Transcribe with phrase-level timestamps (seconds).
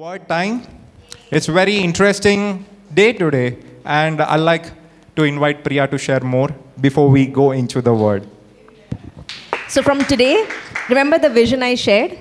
[0.00, 0.62] Word time.
[1.30, 2.64] It's very interesting
[2.94, 4.72] day today, and I'd like
[5.14, 6.48] to invite Priya to share more
[6.80, 8.26] before we go into the word.
[9.68, 10.48] So from today,
[10.88, 12.16] remember the vision I shared?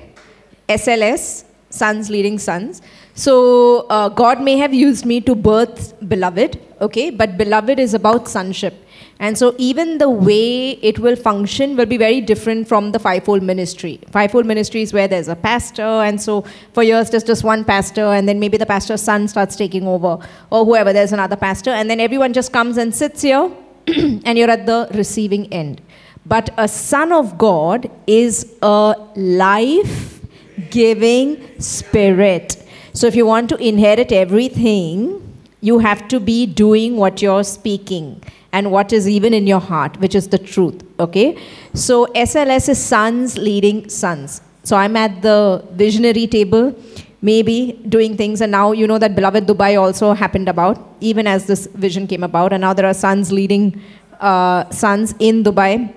[0.68, 2.82] SLS, sons leading sons.
[3.20, 7.10] So uh, God may have used me to birth beloved, okay?
[7.10, 8.74] But beloved is about sonship.
[9.20, 13.44] And so even the way it will function will be very different from the fivefold
[13.44, 14.00] ministry.
[14.10, 18.06] Fivefold ministry is where there's a pastor, and so for years there's just one pastor,
[18.06, 20.18] and then maybe the pastor's son starts taking over,
[20.50, 23.52] or whoever, there's another pastor, and then everyone just comes and sits here,
[23.88, 25.82] and you're at the receiving end.
[26.26, 30.22] But a son of God is a life
[30.70, 32.56] giving spirit.
[32.94, 35.26] So if you want to inherit everything,
[35.62, 38.22] you have to be doing what you're speaking
[38.52, 40.84] and what is even in your heart, which is the truth.
[41.00, 41.38] Okay?
[41.74, 44.42] So SLS is sons leading sons.
[44.64, 46.76] So I'm at the visionary table,
[47.22, 51.46] maybe doing things, and now you know that Beloved Dubai also happened about, even as
[51.46, 53.82] this vision came about, and now there are sons leading
[54.20, 55.94] uh, sons in Dubai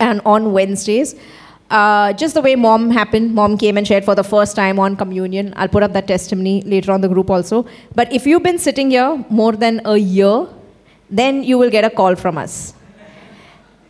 [0.00, 1.14] and on Wednesdays.
[1.70, 4.96] Uh, just the way mom happened, mom came and shared for the first time on
[4.96, 5.52] communion.
[5.56, 7.66] I'll put up that testimony later on the group also.
[7.94, 10.46] But if you've been sitting here more than a year,
[11.10, 12.74] then you will get a call from us.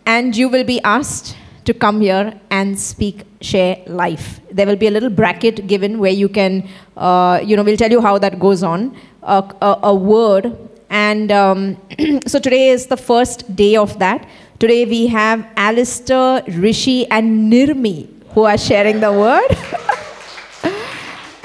[0.07, 4.41] And you will be asked to come here and speak, share life.
[4.51, 7.91] There will be a little bracket given where you can, uh, you know, we'll tell
[7.91, 8.97] you how that goes on.
[9.23, 10.57] A, a, a word.
[10.91, 11.77] And um,
[12.27, 14.27] so today is the first day of that.
[14.59, 19.57] Today we have Alistair, Rishi, and Nirmi who are sharing the word.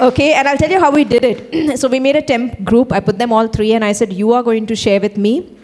[0.00, 1.78] okay, and I'll tell you how we did it.
[1.78, 2.92] so we made a temp group.
[2.92, 5.56] I put them all three, and I said, You are going to share with me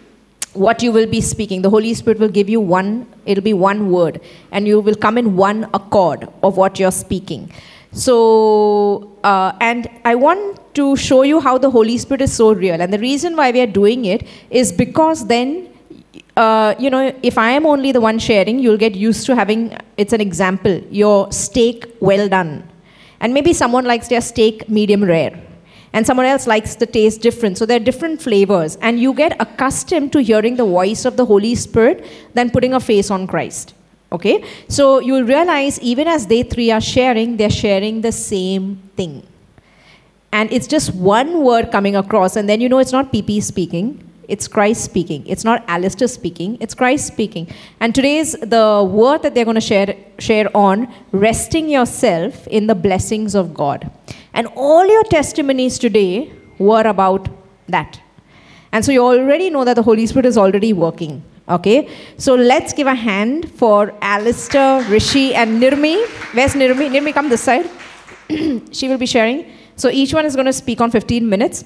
[0.53, 1.61] what you will be speaking.
[1.61, 4.21] The Holy Spirit will give you one, it'll be one word,
[4.53, 7.51] and you will come in one accord of what you're speaking.
[7.91, 12.81] So, uh, and I want to show you how the Holy Spirit is so real.
[12.81, 15.67] And the reason why we are doing it is because then
[16.37, 19.77] uh, you know, if I am only the one sharing, you'll get used to having,
[19.97, 22.67] it's an example, your steak well done.
[23.19, 25.39] And maybe someone likes their steak medium rare.
[25.93, 27.57] And someone else likes the taste different.
[27.57, 28.77] So there are different flavors.
[28.77, 32.79] And you get accustomed to hearing the voice of the Holy Spirit than putting a
[32.79, 33.73] face on Christ.
[34.13, 34.43] Okay?
[34.69, 39.27] So you'll realize even as they three are sharing, they're sharing the same thing.
[40.31, 44.10] And it's just one word coming across, and then you know it's not PP speaking
[44.31, 45.27] it's Christ speaking.
[45.27, 47.47] It's not Alistair speaking, it's Christ speaking.
[47.81, 52.75] And today's the word that they're going to share, share on resting yourself in the
[52.75, 53.91] blessings of God.
[54.33, 57.27] And all your testimonies today were about
[57.67, 57.99] that.
[58.71, 61.21] And so you already know that the Holy Spirit is already working.
[61.49, 61.89] Okay?
[62.17, 66.07] So let's give a hand for Alistair, Rishi, and Nirmi.
[66.33, 66.89] Where's Nirmi?
[66.89, 67.69] Nirmi, come this side.
[68.71, 69.51] she will be sharing.
[69.75, 71.65] So each one is going to speak on 15 minutes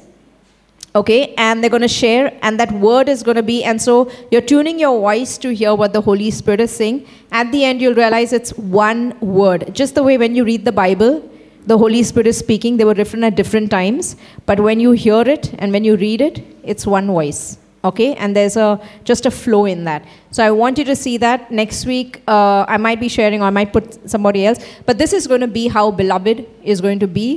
[0.95, 4.09] okay and they're going to share and that word is going to be and so
[4.31, 7.06] you're tuning your voice to hear what the holy spirit is saying.
[7.31, 9.73] At the end you'll realize it's one word.
[9.73, 11.29] Just the way when you read the bible
[11.67, 15.22] the holy spirit is speaking they were different at different times but when you hear
[15.22, 18.16] it and when you read it it's one voice okay?
[18.16, 20.06] And there's a just a flow in that.
[20.31, 23.45] So i want you to see that next week uh, i might be sharing or
[23.45, 27.00] i might put somebody else but this is going to be how beloved is going
[27.00, 27.27] to be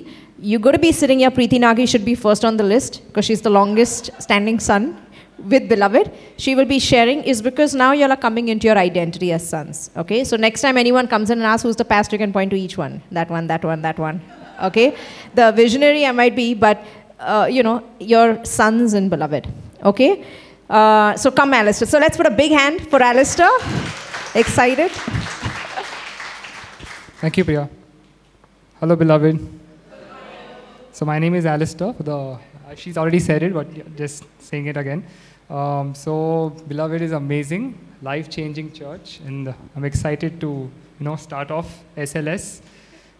[0.40, 1.30] you're going to be sitting here.
[1.30, 4.96] Preeti Nagi should be first on the list because she's the longest standing son
[5.38, 6.10] with beloved.
[6.36, 9.90] She will be sharing is because now you are coming into your identity as sons.
[9.96, 12.50] Okay, so next time anyone comes in and asks who's the pastor, you can point
[12.50, 13.02] to each one.
[13.10, 14.20] That one, that one, that one.
[14.62, 14.96] Okay,
[15.34, 16.84] the visionary I might be, but
[17.20, 19.46] uh, you know your sons and beloved.
[19.84, 20.24] Okay,
[20.68, 21.86] uh, so come, Alistair.
[21.86, 23.50] So let's put a big hand for Alistair.
[24.34, 24.90] Excited?
[27.20, 27.68] Thank you, Priya.
[28.80, 29.57] Hello, beloved.
[30.98, 31.92] So my name is Alistair.
[31.92, 32.38] The, uh,
[32.74, 35.04] she's already said it, but just saying it again.
[35.48, 41.84] Um, so Beloved is amazing, life-changing church, and I'm excited to you know start off
[41.96, 42.62] SLS.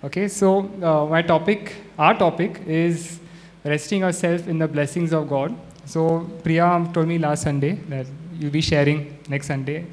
[0.03, 3.21] Okay, so uh, my topic, our topic, is
[3.65, 5.55] resting ourselves in the blessings of God.
[5.85, 8.07] So Priya told me last Sunday that
[8.41, 9.87] you'll be sharing next Sunday.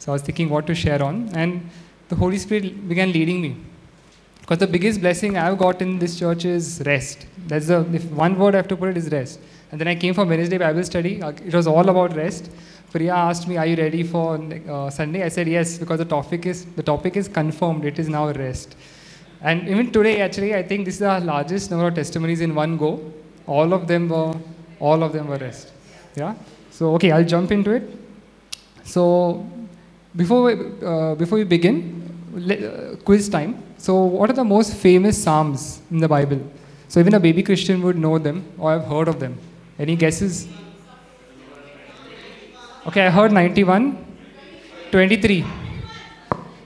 [0.00, 1.70] So I was thinking what to share on, and
[2.08, 3.56] the Holy Spirit began leading me
[4.48, 7.26] because the biggest blessing I've got in this church is rest.
[7.48, 9.40] That's the if one word I have to put it is rest.
[9.70, 11.22] And then I came for Wednesday Bible study.
[11.22, 12.50] Uh, it was all about rest.
[12.90, 14.38] Priya asked me, "Are you ready for
[14.76, 17.84] uh, Sunday?" I said yes because the topic is the topic is confirmed.
[17.84, 18.74] It is now rest.
[19.42, 22.78] And even today, actually, I think this is the largest number of testimonies in one
[22.78, 22.92] go.
[23.46, 24.34] All of them were
[24.80, 25.72] all of them were rest.
[26.16, 26.34] Yeah.
[26.70, 27.94] So okay, I'll jump into it.
[28.96, 29.46] So
[30.16, 30.52] before we,
[30.82, 31.80] uh, before we begin,
[32.34, 33.67] uh, quiz time.
[33.78, 36.40] So, what are the most famous Psalms in the Bible?
[36.88, 39.38] So even a baby Christian would know them or have heard of them.
[39.78, 40.48] Any guesses?
[42.86, 43.96] Okay, I heard 91,
[44.90, 45.44] 23.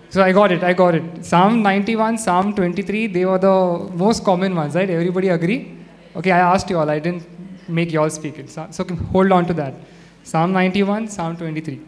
[0.08, 1.24] So I got it, I got it.
[1.24, 4.88] Psalm 91, Psalm 23, they were the most common ones, right?
[4.88, 5.76] Everybody agree?
[6.14, 7.24] Okay, I asked you all, I didn't
[7.68, 8.48] make you all speak it.
[8.48, 9.74] So, hold on to that.
[10.22, 11.80] Psalm 91, Psalm 23.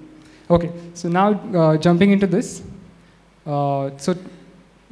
[0.50, 2.62] Okay, so now uh, jumping into this.
[3.46, 4.14] Uh, so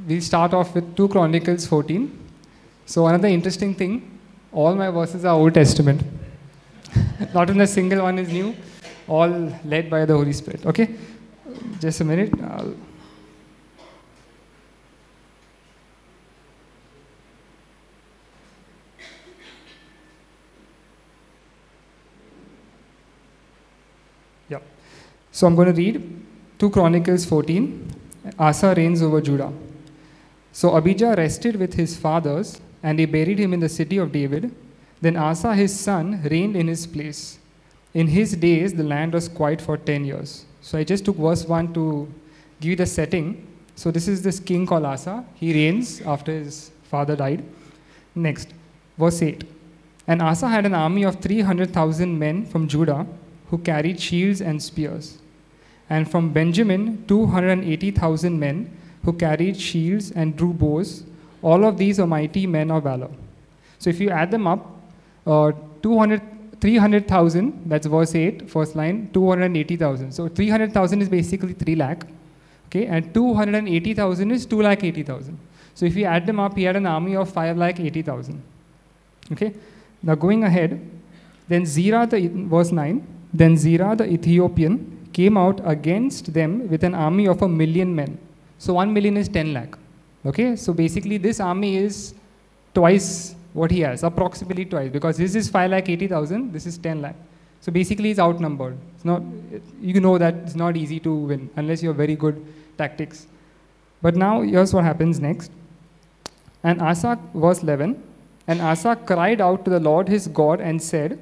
[0.07, 2.19] we'll start off with 2 Chronicles 14.
[2.87, 4.19] So another interesting thing,
[4.53, 6.03] all my verses are Old Testament.
[7.35, 8.55] Not even a single one is new,
[9.09, 9.29] all
[9.65, 10.67] led by the Holy Spirit.
[10.67, 10.95] Okay,
[11.81, 12.33] just a minute.
[12.43, 12.75] I'll
[24.49, 24.59] Yeah.
[25.31, 26.25] So I'm going to read
[26.59, 27.91] 2 Chronicles 14.
[28.39, 29.51] Asa reigns over Judah.
[30.53, 34.55] So Abijah rested with his fathers, and they buried him in the city of David.
[35.01, 37.39] Then Asa his son reigned in his place.
[37.95, 40.45] In his days, the land was quiet for 10 years.
[40.61, 42.13] So I just took verse 1 to
[42.61, 43.47] give you the setting.
[43.75, 45.25] So this is this king called Asa.
[45.35, 47.45] He reigns after his father died.
[48.15, 48.49] Next,
[48.99, 49.45] verse 8.
[50.07, 53.07] And Asa had an army of 300,000 men from Judah
[53.49, 55.19] who carried shields and spears.
[55.89, 58.71] And from Benjamin, 280,000 men
[59.05, 61.05] who carried shields and drew bows.
[61.43, 63.11] All of these are mighty men of valor.
[63.79, 64.81] So if you add them up,
[65.27, 65.53] uh,
[65.83, 70.13] 200, 300,000, that's verse 8, first line, 280,000.
[70.13, 72.07] So 300,000 is basically 3 lakh.
[72.67, 75.39] Okay, and 280,000 is 2 lakh 80,000.
[75.75, 78.43] So if you add them up, he had an army of 5 lakh 80,000.
[79.33, 79.53] Okay,
[80.03, 80.81] now going ahead,
[81.49, 86.95] then Zerah, the, verse 9, then Zerah the Ethiopian came out against them with an
[86.95, 88.19] army of a million men.
[88.65, 89.77] So 1 million is 10 lakh.
[90.25, 92.15] Okay, so basically this army is
[92.73, 97.03] twice what he has, approximately twice, because this is 5 lakh 80,000, this is 10
[97.03, 97.17] lakh.
[97.61, 98.79] So basically he's outnumbered.
[98.95, 99.21] It's not,
[99.81, 102.41] you know that it's not easy to win unless you have very good
[102.79, 103.27] tactics.
[104.01, 105.51] But now here's what happens next.
[106.63, 108.01] And Asa, verse 11,
[108.47, 111.19] and Asa cried out to the Lord his God and said,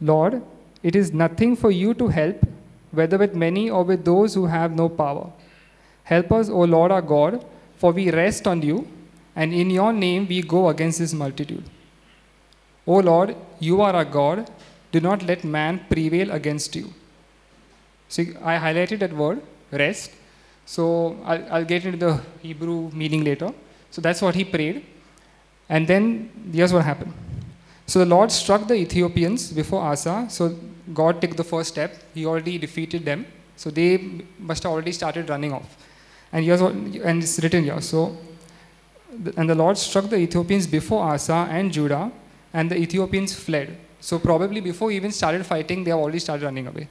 [0.00, 0.40] Lord,
[0.84, 2.46] it is nothing for you to help,
[2.92, 5.32] whether with many or with those who have no power.
[6.04, 7.44] Help us, O Lord our God,
[7.76, 8.86] for we rest on you,
[9.34, 11.64] and in your name we go against this multitude.
[12.86, 14.50] O Lord, you are our God,
[14.92, 16.92] do not let man prevail against you.
[18.08, 19.42] See, I highlighted that word,
[19.72, 20.10] rest.
[20.66, 23.52] So I'll, I'll get into the Hebrew meaning later.
[23.90, 24.84] So that's what he prayed.
[25.68, 27.12] And then here's what happened.
[27.86, 30.26] So the Lord struck the Ethiopians before Asa.
[30.28, 30.56] So
[30.92, 31.96] God took the first step.
[32.14, 33.26] He already defeated them.
[33.56, 35.76] So they must have already started running off.
[36.34, 37.80] And what, and it's written here.
[37.80, 38.16] So,
[39.36, 42.10] and the Lord struck the Ethiopians before Asa and Judah,
[42.52, 43.76] and the Ethiopians fled.
[44.00, 46.88] So probably before even started fighting, they have already started running away.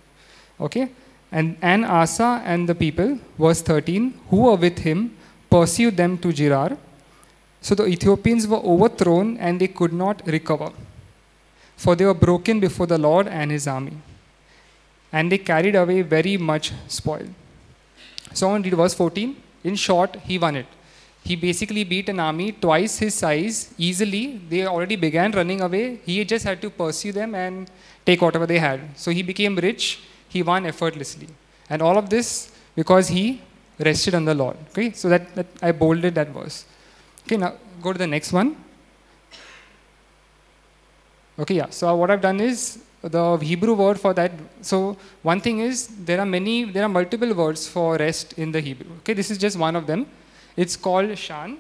[0.61, 0.89] Okay?
[1.29, 5.13] And, and Asa and the people, verse 13, who were with him,
[5.49, 6.77] pursued them to Gerar.
[7.59, 10.71] So the Ethiopians were overthrown and they could not recover.
[11.75, 13.97] For they were broken before the Lord and his army.
[15.11, 17.27] And they carried away very much spoil.
[18.33, 19.35] So on read verse 14.
[19.63, 20.65] In short, he won it.
[21.23, 24.41] He basically beat an army twice his size easily.
[24.49, 25.99] They already began running away.
[26.05, 27.69] He just had to pursue them and
[28.05, 28.81] take whatever they had.
[28.97, 30.01] So he became rich.
[30.27, 31.29] He won effortlessly.
[31.69, 33.41] And all of this because he
[33.79, 34.57] rested on the Lord.
[34.71, 36.65] Okay, so that, that I bolded that verse.
[37.25, 38.57] Okay, now go to the next one.
[41.39, 41.69] Okay, yeah.
[41.69, 44.31] So what I've done is the Hebrew word for that.
[44.61, 48.61] So one thing is there are many, there are multiple words for rest in the
[48.61, 48.89] Hebrew.
[48.99, 50.07] Okay, this is just one of them.
[50.55, 51.57] It's called shan,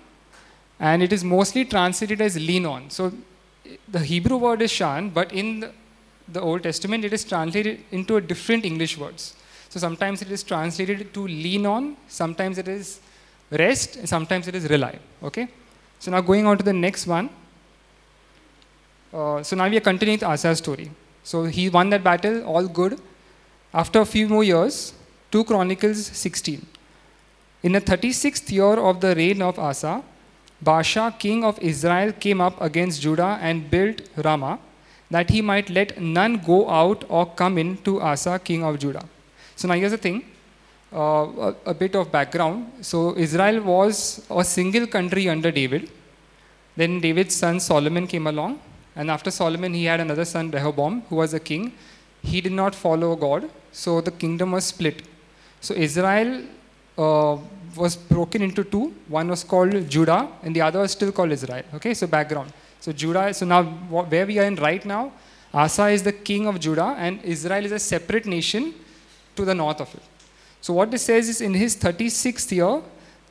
[0.79, 2.89] and it is mostly translated as lean on.
[2.89, 3.11] So
[3.87, 5.71] the Hebrew word is shan, but in the,
[6.27, 9.35] the Old Testament it is translated into a different English words.
[9.69, 12.99] So sometimes it is translated to lean on, sometimes it is
[13.51, 14.97] rest, and sometimes it is rely.
[15.21, 15.47] Okay.
[15.99, 17.29] So now going on to the next one.
[19.13, 20.89] Uh, so now we are continuing with Asa's story.
[21.23, 22.99] So he won that battle, all good.
[23.73, 24.93] After a few more years,
[25.31, 26.65] 2 Chronicles 16.
[27.63, 30.03] In the 36th year of the reign of Asa,
[30.63, 34.59] Baasha, king of Israel, came up against Judah and built Ramah,
[35.09, 39.05] that he might let none go out or come in to Asa, king of Judah.
[39.55, 40.23] So now here's the thing.
[40.91, 42.71] Uh, a, a, bit of background.
[42.81, 45.89] So Israel was a single country under David.
[46.75, 48.59] Then David's son Solomon came along,
[48.95, 51.73] and after Solomon, he had another son Rehoboam, who was a king.
[52.21, 55.01] He did not follow God, so the kingdom was split.
[55.61, 56.43] So Israel
[56.97, 57.37] uh,
[57.75, 58.93] was broken into two.
[59.07, 61.63] One was called Judah, and the other was still called Israel.
[61.75, 62.53] Okay, so background.
[62.79, 65.11] So Judah, so now wh- where we are in right now,
[65.53, 68.73] Asa is the king of Judah and Israel is a separate nation
[69.35, 70.01] to the north of it.
[70.61, 72.81] So what this says is in his 36th year,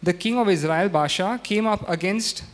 [0.03, 2.45] the king of Israel, Baasha, came up against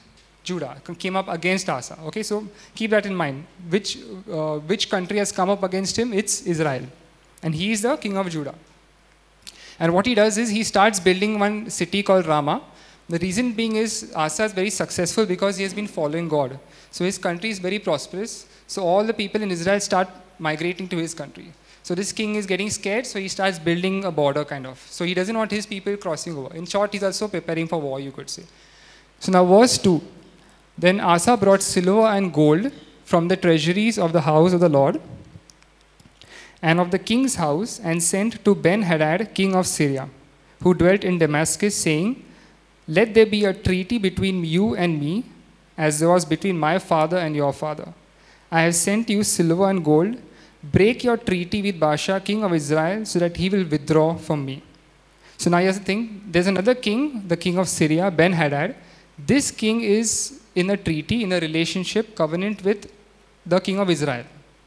[0.48, 0.72] Judah,
[1.04, 1.98] came up against Asa.
[2.08, 2.36] Okay, so
[2.74, 3.44] keep that in mind.
[3.74, 3.98] Which,
[4.38, 6.12] uh, which country has come up against him?
[6.12, 6.84] It's Israel.
[7.42, 8.54] And he is the king of Judah.
[9.78, 12.60] And what he does is he starts building one city called Ramah.
[13.08, 16.58] The reason being is Asa is very successful because he has been following God.
[16.90, 18.46] So his country is very prosperous.
[18.66, 21.48] So all the people in Israel start migrating to his country.
[21.88, 24.78] So this king is getting scared, so he starts building a border kind of.
[24.96, 26.54] So he doesn't want his people crossing over.
[26.54, 28.44] In short, he's also preparing for war, you could say.
[29.20, 30.00] So now verse 2.
[30.78, 32.70] Then Asa brought silver and gold
[33.04, 35.00] from the treasuries of the house of the Lord
[36.62, 40.08] and of the king's house, and sent to Ben Hadad, king of Syria,
[40.62, 42.24] who dwelt in Damascus, saying,
[42.88, 45.24] Let there be a treaty between you and me,
[45.76, 47.92] as there was between my father and your father.
[48.50, 50.16] I have sent you silver and gold.
[50.60, 54.62] Break your treaty with Baasha, king of Israel, so that he will withdraw from me.
[55.36, 58.74] So now here's the thing there's another king, the king of Syria, Ben Hadad.
[59.16, 62.80] This king is in a treaty, in a relationship, covenant with
[63.52, 64.24] the king of Israel,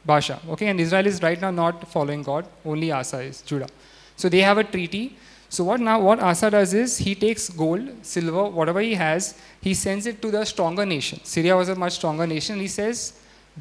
[0.10, 0.38] Baasha.
[0.54, 3.70] Okay, and Israel is right now not following God, only Asa is, Judah.
[4.16, 5.04] So they have a treaty.
[5.56, 9.24] So what now what Asa does is he takes gold, silver, whatever he has,
[9.68, 11.20] he sends it to the stronger nation.
[11.24, 12.60] Syria was a much stronger nation.
[12.68, 12.98] He says,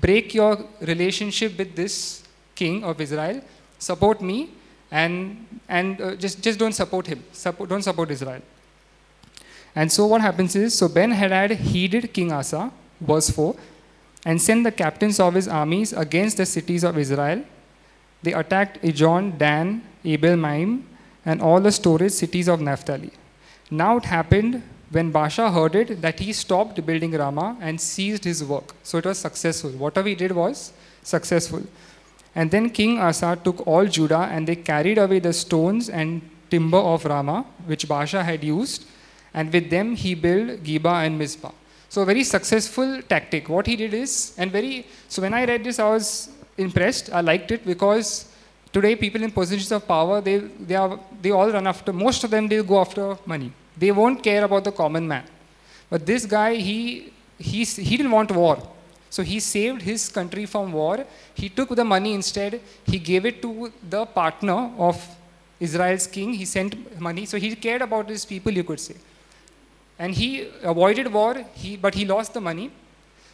[0.07, 0.53] break your
[0.93, 2.23] relationship with this
[2.55, 3.41] king of Israel,
[3.79, 4.39] support me,
[4.91, 5.15] and
[5.69, 7.21] and uh, just just don't support him.
[7.33, 8.43] Support, don't support Israel.
[9.75, 13.55] And so what happens is, so Ben Hadad heeded King Asa, verse 4,
[14.25, 17.43] and sent the captains of his armies against the cities of Israel.
[18.23, 20.87] They attacked Ijon, Dan, Abel Maim,
[21.25, 23.13] and all the storage cities of Naphtali.
[23.71, 28.43] Now it happened when Baasha heard it that he stopped building Ramah and ceased his
[28.43, 28.75] work.
[28.83, 29.71] So it was successful.
[29.71, 30.73] Whatever he did was
[31.03, 31.63] successful.
[32.35, 36.79] And then King Asa took all Judah and they carried away the stones and timber
[36.79, 38.85] of Ramah, which Baasha had used,
[39.35, 41.53] and with them he built Geba and Mizpah.
[41.89, 43.49] So very successful tactic.
[43.49, 47.13] What he did is, and very, so when I read this, I was impressed.
[47.13, 48.33] I liked it because
[48.73, 52.31] today people in positions of power, they, they, are, they all run after, most of
[52.31, 53.53] them, they go after money.
[53.77, 55.25] They won't care about the common man.
[55.89, 58.63] But this guy, he, he, he didn't want war.
[59.09, 61.05] So he saved his country from war.
[61.35, 65.05] He took the money instead, he gave it to the partner of
[65.59, 66.33] Israel's king.
[66.33, 67.27] He sent money.
[67.27, 68.95] So he cared about his people, you could say.
[70.01, 72.71] And he avoided war, he, but he lost the money.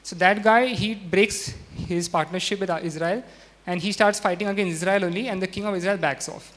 [0.02, 3.23] So that guy, he breaks his partnership with Israel
[3.66, 6.56] and he starts fighting against Israel only, and the king of Israel backs off.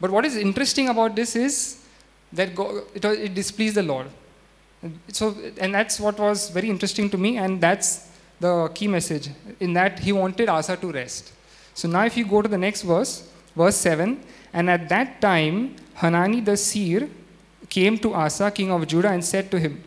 [0.00, 1.84] But what is interesting about this is
[2.32, 4.06] that God, it, it displeased the Lord.
[5.12, 8.08] So, and that's what was very interesting to me, and that's
[8.40, 9.28] the key message
[9.60, 11.32] in that he wanted Asa to rest.
[11.74, 14.20] So now, if you go to the next verse, verse 7,
[14.52, 17.08] and at that time, Hanani the seer
[17.76, 19.82] came to Asa, king of Judah, and said to him,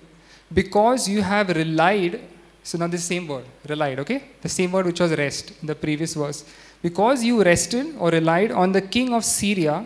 [0.59, 2.21] Because you have relied,
[2.63, 4.19] so now the same word, relied, okay?
[4.41, 6.43] The same word which was rest in the previous verse.
[6.81, 9.85] Because you rested or relied on the king of Syria,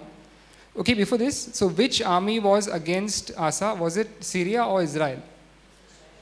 [0.79, 3.75] Okay, before this, so which army was against Asa?
[3.75, 5.21] Was it Syria or Israel?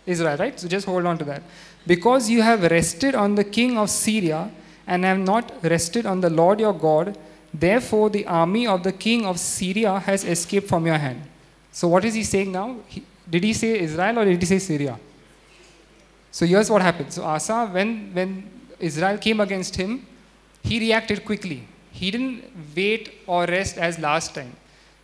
[0.05, 0.60] Israel, right?
[0.60, 1.43] So just hold on to that.
[1.86, 4.50] Because you have rested on the king of Syria
[4.88, 7.17] and have not rested on the Lord your God,
[7.53, 11.22] therefore the army of the king of Syria has escaped from your hand.
[11.77, 12.77] So what is he saying now?
[12.88, 15.00] He, did he say Israel or did he say Syria?
[16.31, 17.13] So here's what happened.
[17.13, 20.03] So Asa, when, when Israel came against him,
[20.63, 21.67] he reacted quickly.
[21.91, 24.53] He didn't wait or rest as last time.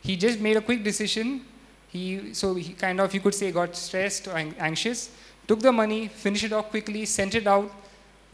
[0.02, 1.46] He just made a quick decision.
[1.90, 5.12] He, so he kind of, you could say, got stressed or anxious,
[5.48, 7.72] took the money, finished it off quickly, sent it out.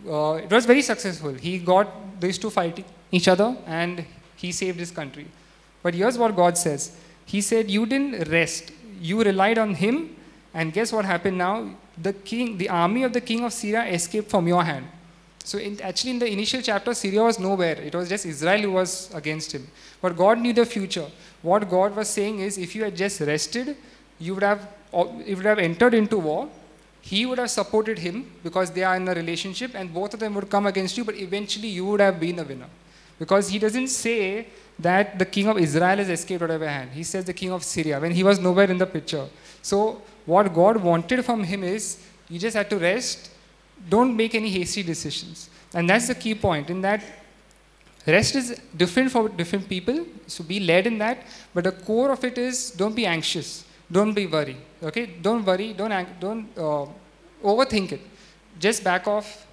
[0.07, 1.33] Uh, it was very successful.
[1.33, 4.05] He got these two fighting each other and
[4.37, 5.27] he saved his country.
[5.83, 6.95] But here's what God says
[7.31, 10.15] He said, You didn't rest, you relied on Him,
[10.53, 11.69] and guess what happened now?
[12.01, 14.87] The king, the army of the king of Syria escaped from your hand.
[15.43, 17.75] So in, actually, in the initial chapter, Syria was nowhere.
[17.89, 19.67] It was just Israel who was against him.
[20.01, 21.05] But God knew the future.
[21.41, 23.77] What God was saying is, if you had just rested,
[24.19, 24.67] you would have,
[25.25, 26.49] you would have entered into war.
[27.01, 30.33] He would have supported him because they are in a relationship, and both of them
[30.35, 31.03] would come against you.
[31.03, 32.69] But eventually, you would have been a winner,
[33.19, 34.47] because he doesn't say
[34.79, 36.91] that the king of Israel has escaped out of your hand.
[36.91, 39.27] He says the king of Syria when he was nowhere in the picture.
[39.61, 43.31] So what God wanted from him is, you just had to rest
[43.87, 45.49] don't make any hasty decisions.
[45.73, 47.01] And that's the key point in that
[48.05, 50.05] rest is different for different people.
[50.27, 51.19] So be led in that.
[51.53, 53.65] But the core of it is don't be anxious.
[53.91, 54.57] Don't be worried.
[54.83, 55.05] Okay?
[55.05, 55.73] Don't worry.
[55.73, 56.85] Don't, don't uh,
[57.43, 58.01] overthink it.
[58.59, 59.47] Just back off,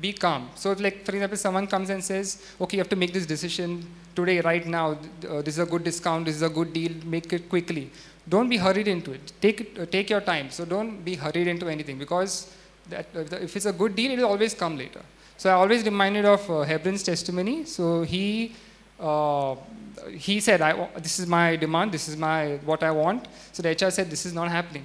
[0.00, 0.48] be calm.
[0.54, 3.84] So, like for example, someone comes and says, "Okay, you have to make this decision
[4.14, 4.86] today, right now.
[5.28, 6.24] Uh, this is a good discount.
[6.26, 6.92] This is a good deal.
[7.04, 7.90] Make it quickly."
[8.28, 9.32] Don't be hurried into it.
[9.40, 10.50] Take uh, take your time.
[10.50, 12.54] So don't be hurried into anything because
[12.88, 15.00] that, uh, if it's a good deal, it will always come later.
[15.36, 17.64] So I always reminded of uh, Hebron's testimony.
[17.64, 18.54] So he
[19.00, 19.56] uh,
[20.10, 21.92] he said, I, "This is my demand.
[21.92, 24.84] This is my what I want." So the HR said, "This is not happening."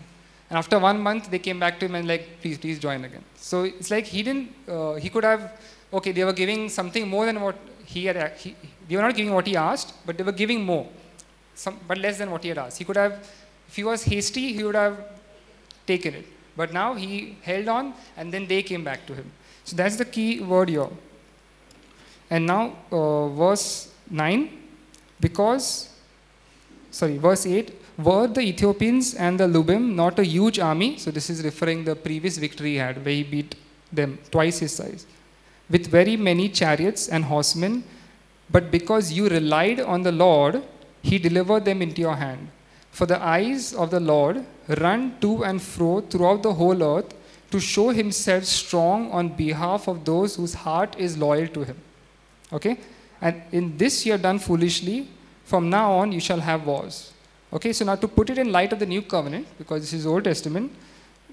[0.50, 3.24] And after one month, they came back to him and like, "Please, please join again."
[3.36, 4.54] So it's like he didn't.
[4.68, 5.52] Uh, he could have.
[5.92, 8.34] Okay, they were giving something more than what he had.
[8.38, 8.56] He,
[8.88, 10.88] they were not giving what he asked, but they were giving more,
[11.56, 12.78] some, but less than what he had asked.
[12.78, 13.14] He could have.
[13.68, 14.98] If he was hasty, he would have
[15.86, 16.26] taken it.
[16.56, 19.32] But now he held on, and then they came back to him.
[19.64, 20.90] So that's the key word here.
[22.30, 24.50] And now, uh, verse 9,
[25.20, 25.90] because,
[26.92, 30.98] sorry, verse 8, were the Ethiopians and the Lubim not a huge army?
[30.98, 33.56] So this is referring the previous victory he had, where he beat
[33.92, 35.06] them twice his size,
[35.70, 37.84] with very many chariots and horsemen.
[38.50, 40.64] But because you relied on the Lord,
[41.02, 42.50] he delivered them into your hand.
[42.92, 47.14] For the eyes of the Lord run to and fro throughout the whole earth
[47.52, 51.78] to show himself strong on behalf of those whose heart is loyal to him.
[52.52, 52.80] Okay?
[53.22, 55.08] And in this you have done foolishly.
[55.46, 57.14] From now on you shall have wars.
[57.54, 60.06] Okay, so now to put it in light of the new covenant, because this is
[60.06, 60.72] Old Testament,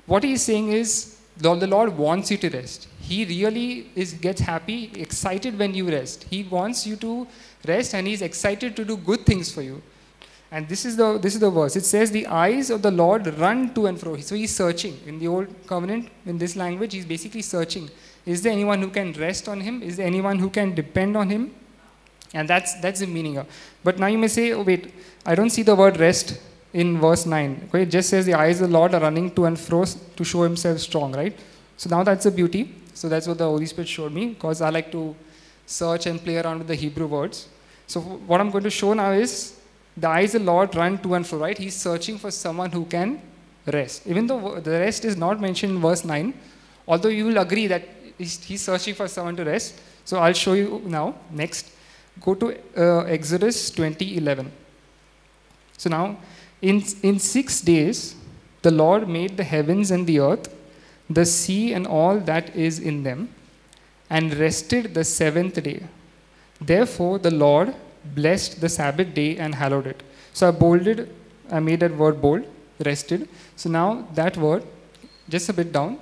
[0.07, 2.89] what he is saying is the, the Lord wants you to rest.
[3.01, 6.25] He really is gets happy, excited when you rest.
[6.25, 7.27] He wants you to
[7.67, 9.83] rest and he's excited to do good things for you.
[10.53, 11.75] And this is the this is the verse.
[11.75, 14.17] It says, The eyes of the Lord run to and fro.
[14.19, 14.97] So he's searching.
[15.05, 17.91] In the old covenant, in this language, he's basically searching.
[18.25, 19.83] Is there anyone who can rest on him?
[19.83, 21.53] Is there anyone who can depend on him?
[22.33, 23.47] And that's that's the meaning of.
[23.83, 24.93] But now you may say, oh, wait,
[25.27, 26.41] I don't see the word rest
[26.73, 27.69] in verse 9.
[27.69, 30.25] Okay, it just says the eyes of the Lord are running to and fro to
[30.25, 31.37] show himself strong, right?
[31.77, 32.75] So now that's the beauty.
[32.95, 35.15] So that's what the Holy Spirit showed me because I like to
[35.67, 37.49] search and play around with the Hebrew words.
[37.87, 39.61] So what I'm going to show now is
[39.97, 41.57] the eyes of the Lord run to and fro, right?
[41.57, 43.21] He's searching for someone who can
[43.67, 44.07] rest.
[44.07, 46.35] Even though the rest is not mentioned in verse 9,
[46.87, 49.81] although you will agree that he's searching for someone to rest.
[50.05, 51.15] So I'll show you now.
[51.31, 51.71] Next,
[52.21, 54.51] go to uh, Exodus 20:11.
[55.77, 56.17] So now,
[56.63, 58.17] in, in six days,
[58.63, 60.55] the Lord made the heavens and the earth,
[61.11, 63.29] the sea and all that is in them,
[64.09, 65.83] and rested the seventh day.
[66.61, 67.75] Therefore, the Lord
[68.15, 70.03] blessed the Sabbath day and hallowed it.
[70.33, 71.15] So I bolded,
[71.51, 72.45] I made that word bold,
[72.85, 73.29] rested.
[73.57, 74.65] So now that word,
[75.29, 75.99] just a bit down.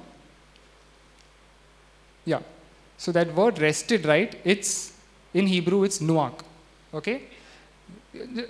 [2.24, 2.40] Yeah.
[2.98, 4.38] So that word rested, right?
[4.44, 4.91] It's
[5.34, 6.40] in Hebrew, it's nuach.
[6.92, 7.22] Okay?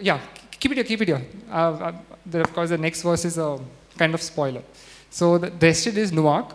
[0.01, 0.21] Yeah,
[0.59, 1.23] keep it here, keep it here.
[1.51, 1.93] Uh,
[2.35, 3.59] uh, of course, the next verse is a
[3.97, 4.63] kind of spoiler.
[5.11, 6.53] So the rested is nuach.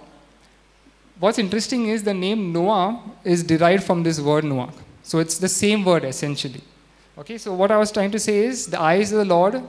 [1.20, 4.74] What's interesting is the name Noah is derived from this word nuach.
[5.04, 6.62] So it's the same word essentially.
[7.18, 9.64] Okay, so what I was trying to say is the eyes of the Lord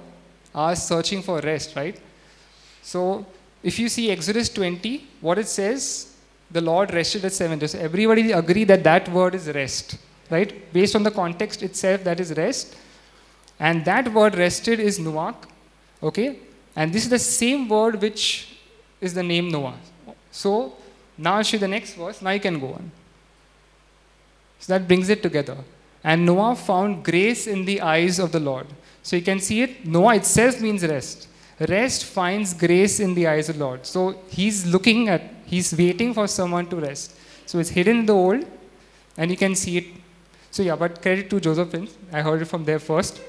[0.54, 1.98] are searching for rest, right?
[2.82, 3.24] So
[3.62, 6.16] if you see Exodus 20, what it says,
[6.50, 7.74] the Lord rested at seven days.
[7.74, 9.98] Everybody agree that that word is rest,
[10.30, 10.72] right?
[10.72, 12.76] Based on the context itself, that is rest.
[13.60, 15.36] And that word rested is Nuach,
[16.02, 16.38] okay?
[16.76, 18.56] And this is the same word which
[19.00, 19.74] is the name Noah.
[20.30, 20.74] So
[21.16, 22.22] now you the next verse.
[22.22, 22.90] Now you can go on.
[24.60, 25.56] So that brings it together.
[26.04, 28.66] And Noah found grace in the eyes of the Lord.
[29.02, 29.86] So you can see it.
[29.86, 31.28] Noah itself means rest.
[31.68, 33.84] Rest finds grace in the eyes of the Lord.
[33.84, 37.16] So he's looking at, he's waiting for someone to rest.
[37.46, 38.46] So it's hidden in the old,
[39.16, 39.84] and you can see it.
[40.58, 41.96] So yeah, but credit to Joseph Prince.
[42.12, 43.20] I heard it from there first.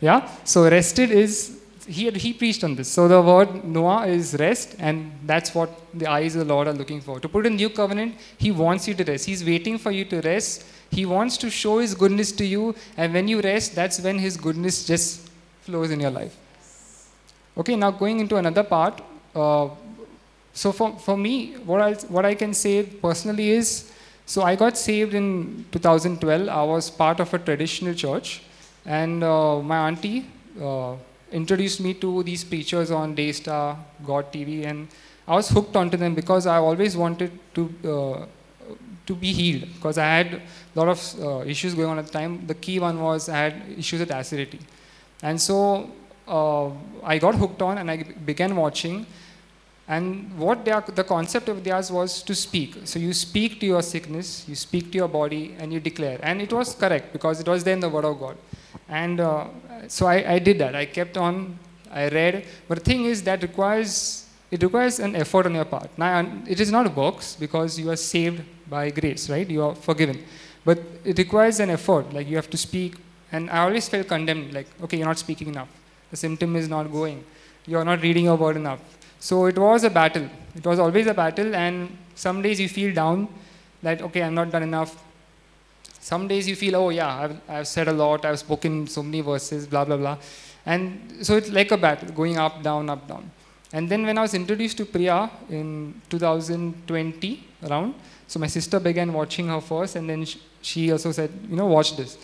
[0.00, 0.26] Yeah.
[0.44, 2.88] So rested is he he preached on this.
[2.88, 6.72] So the word Noah is rest, and that's what the eyes of the Lord are
[6.72, 7.20] looking for.
[7.20, 9.26] To put in new covenant, He wants you to rest.
[9.26, 10.64] He's waiting for you to rest.
[10.90, 14.38] He wants to show His goodness to you, and when you rest, that's when His
[14.38, 15.28] goodness just
[15.60, 16.34] flows in your life.
[17.58, 17.76] Okay.
[17.76, 19.02] Now going into another part.
[19.34, 19.68] Uh,
[20.54, 23.90] so for, for me, what I what I can say personally is,
[24.26, 26.48] so I got saved in 2012.
[26.48, 28.42] I was part of a traditional church,
[28.84, 30.26] and uh, my auntie.
[30.60, 30.94] Uh,
[31.34, 34.88] introduced me to these preachers on Daystar, God TV, and
[35.26, 37.62] I was hooked onto them because I always wanted to
[37.94, 38.26] uh,
[39.06, 42.12] to be healed because I had a lot of uh, issues going on at the
[42.12, 42.46] time.
[42.46, 44.60] The key one was I had issues with acidity,
[45.22, 45.90] and so
[46.28, 46.68] uh,
[47.02, 47.96] I got hooked on and I
[48.32, 49.06] began watching.
[49.86, 52.78] And what are, the concept of theirs was to speak.
[52.84, 56.18] So you speak to your sickness, you speak to your body, and you declare.
[56.22, 58.36] And it was correct because it was there in the Word of God.
[58.88, 59.46] And uh,
[59.88, 60.74] so I, I, did that.
[60.74, 61.58] I kept on,
[61.90, 62.46] I read.
[62.66, 65.90] But the thing is, that requires it requires an effort on your part.
[65.98, 69.48] Now, it is not works because you are saved by grace, right?
[69.50, 70.22] You are forgiven.
[70.64, 72.94] But it requires an effort, like you have to speak.
[73.32, 75.68] And I always felt condemned, like, okay, you're not speaking enough.
[76.12, 77.24] The symptom is not going.
[77.66, 78.78] You're not reading your word enough.
[79.24, 80.28] So it was a battle.
[80.54, 83.28] It was always a battle, and some days you feel down
[83.82, 85.02] that, okay, I'm not done enough.
[85.98, 89.22] Some days you feel, oh, yeah, I've, I've said a lot, I've spoken so many
[89.22, 90.18] verses, blah, blah, blah.
[90.66, 93.30] And so it's like a battle, going up, down, up, down.
[93.72, 97.94] And then when I was introduced to Priya in 2020 around,
[98.26, 100.26] so my sister began watching her first, and then
[100.60, 102.18] she also said, you know, watch this.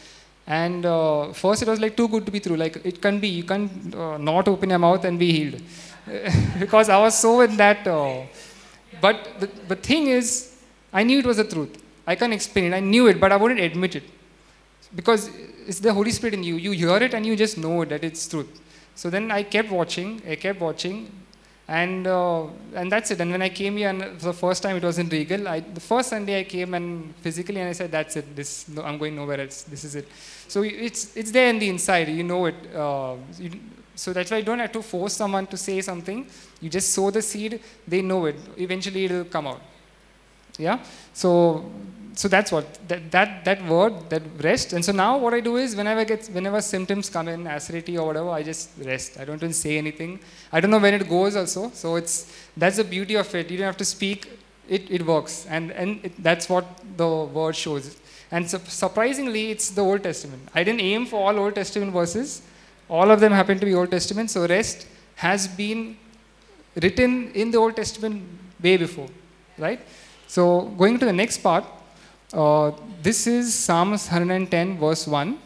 [0.46, 2.56] And uh, first it was like too good to be true.
[2.56, 5.62] Like it can be, you can't uh, not open your mouth and be healed.
[6.58, 7.86] because I was so in that.
[7.86, 8.22] Uh,
[9.00, 10.56] but the, the thing is,
[10.92, 11.82] I knew it was the truth.
[12.06, 12.76] I can't explain it.
[12.76, 14.04] I knew it, but I wouldn't admit it.
[14.94, 15.30] Because
[15.66, 16.56] it's the Holy Spirit in you.
[16.56, 18.60] You hear it and you just know that it's truth.
[18.96, 21.10] So then I kept watching, I kept watching,
[21.68, 23.20] and uh, and that's it.
[23.20, 25.46] And when I came here, and for the first time, it was in Regal.
[25.46, 28.34] I, the first Sunday I came and physically, and I said, "That's it.
[28.34, 29.62] This no, I'm going nowhere else.
[29.62, 30.08] This is it."
[30.48, 32.08] So it's it's there in the inside.
[32.08, 32.56] You know it.
[32.74, 33.52] Uh, you,
[34.02, 36.26] so that's why you don't have to force someone to say something.
[36.62, 37.60] You just sow the seed.
[37.86, 38.36] They know it.
[38.56, 39.60] Eventually, it will come out.
[40.58, 40.78] Yeah.
[41.12, 41.30] So
[42.20, 45.56] so that's what that, that that word that rest and so now what i do
[45.56, 49.24] is whenever I get whenever symptoms come in acidity or whatever i just rest i
[49.24, 50.18] don't even say anything
[50.52, 52.16] i don't know when it goes also so it's
[52.56, 54.28] that's the beauty of it you don't have to speak
[54.68, 57.08] it, it works and and it, that's what the
[57.38, 57.96] word shows
[58.32, 62.42] and su- surprisingly it's the old testament i didn't aim for all old testament verses
[62.98, 64.86] all of them happen to be old testament so rest
[65.26, 65.82] has been
[66.84, 68.16] written in the old testament
[68.66, 69.08] way before
[69.66, 69.80] right
[70.36, 70.44] so
[70.82, 71.64] going to the next part
[72.32, 72.70] uh,
[73.02, 75.38] this is Psalms 110, verse 1.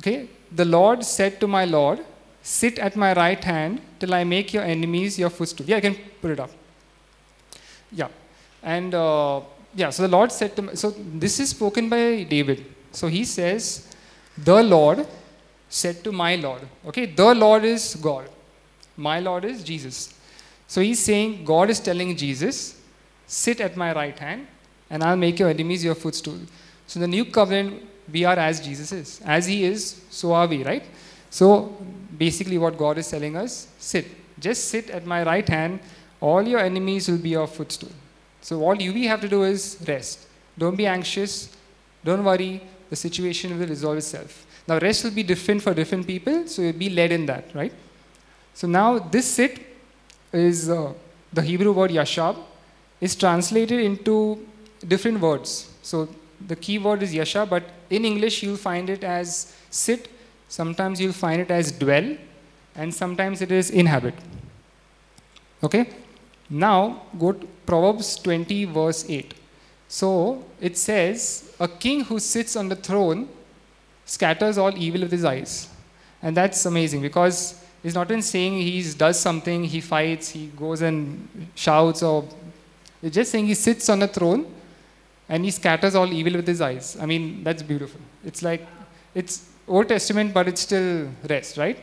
[0.00, 2.00] Okay, the Lord said to my Lord,
[2.44, 5.66] Sit at my right hand till I make your enemies your footstool.
[5.66, 6.50] Yeah, I can put it up.
[7.90, 8.08] Yeah,
[8.62, 9.40] and uh,
[9.74, 12.64] yeah, so the Lord said to me, so this is spoken by David.
[12.90, 13.94] So he says,
[14.36, 15.06] The Lord
[15.72, 16.62] said to my Lord.
[16.86, 18.28] Okay, the Lord is God,
[18.96, 20.14] my Lord is Jesus.
[20.66, 22.76] So he's saying, God is telling Jesus,
[23.32, 24.46] Sit at my right hand
[24.90, 26.38] and I'll make your enemies your footstool.
[26.86, 27.82] So the new covenant,
[28.12, 29.22] we are as Jesus is.
[29.24, 30.84] As he is, so are we, right?
[31.30, 31.74] So
[32.18, 34.06] basically, what God is telling us sit.
[34.38, 35.80] Just sit at my right hand,
[36.20, 37.92] all your enemies will be your footstool.
[38.42, 40.26] So all you we have to do is rest.
[40.58, 41.56] Don't be anxious.
[42.04, 42.60] Don't worry.
[42.90, 44.44] The situation will resolve itself.
[44.68, 47.72] Now, rest will be different for different people, so be led in that, right?
[48.54, 49.60] So now this sit
[50.32, 50.92] is uh,
[51.32, 52.36] the Hebrew word yashab
[53.00, 54.46] is translated into
[54.86, 55.70] different words.
[55.82, 56.08] So
[56.46, 60.08] the key word is yasha, but in English you'll find it as sit,
[60.48, 62.16] sometimes you'll find it as dwell,
[62.74, 64.14] and sometimes it is inhabit.
[65.62, 65.88] Okay?
[66.48, 69.34] Now go to Proverbs 20, verse 8.
[69.88, 73.28] So it says, A king who sits on the throne
[74.04, 75.68] scatters all evil with his eyes.
[76.22, 80.82] And that's amazing because he's not in saying he does something, he fights, he goes
[80.82, 82.24] and shouts, or
[83.02, 84.46] it's just saying he sits on a throne
[85.28, 86.96] and he scatters all evil with his eyes.
[87.00, 88.00] I mean, that's beautiful.
[88.24, 88.66] It's like,
[89.14, 91.78] it's Old Testament, but it's still rest, right?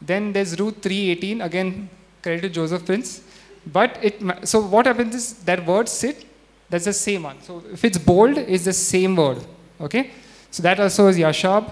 [0.00, 1.88] Then there's Ruth 3.18, again,
[2.22, 3.22] credit to Joseph Prince.
[3.66, 6.24] But it, so what happens is that word sit,
[6.68, 7.40] that's the same one.
[7.40, 9.38] So if it's bold, it's the same word,
[9.80, 10.10] okay?
[10.54, 11.70] So that also is Yashab,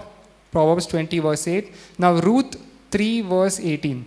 [0.51, 1.71] Proverbs 20, verse 8.
[1.97, 2.51] Now Ruth
[2.91, 4.05] 3, verse 18.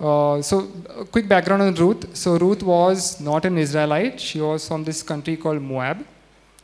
[0.00, 0.54] Uh, so,
[1.00, 2.02] a quick background on Ruth.
[2.16, 4.20] So, Ruth was not an Israelite.
[4.20, 6.04] She was from this country called Moab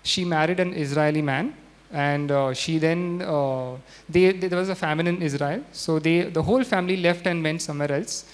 [0.05, 1.55] she married an Israeli man,
[1.91, 3.73] and uh, she then uh,
[4.09, 7.43] they, they, there was a famine in Israel, so they the whole family left and
[7.43, 8.27] went somewhere else.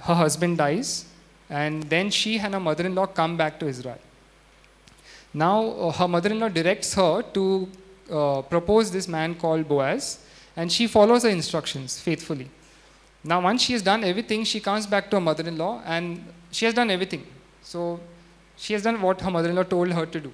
[0.00, 1.06] Her husband dies,
[1.48, 4.00] and then she and her mother-in-law come back to Israel.
[5.32, 7.68] Now uh, her mother-in-law directs her to
[8.10, 10.18] uh, propose this man called Boaz,
[10.56, 12.48] and she follows her instructions faithfully.
[13.24, 16.74] Now once she has done everything, she comes back to her mother-in-law, and she has
[16.74, 17.26] done everything.
[17.62, 18.00] So
[18.56, 20.32] she has done what her mother-in-law told her to do.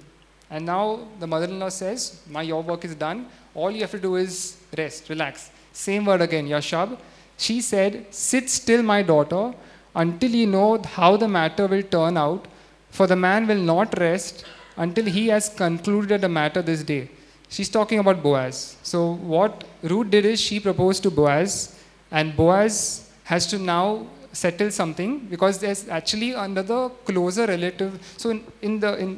[0.49, 3.27] And now the mother in law says, My your work is done.
[3.55, 5.49] All you have to do is rest, relax.
[5.71, 6.97] Same word again, Yashab.
[7.37, 9.53] She said, Sit still, my daughter,
[9.95, 12.47] until you know how the matter will turn out,
[12.91, 14.45] for the man will not rest
[14.77, 17.09] until he has concluded the matter this day.
[17.55, 18.77] She's talking about Boaz.
[18.81, 24.71] So, what Ruth did is she proposed to Boaz, and Boaz has to now settle
[24.71, 27.91] something because there's actually another closer relative.
[28.17, 29.11] So in, in the in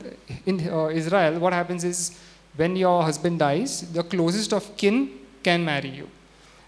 [0.46, 2.20] in uh, Israel, what happens is
[2.58, 4.98] when your husband dies, the closest of kin
[5.42, 6.10] can marry you.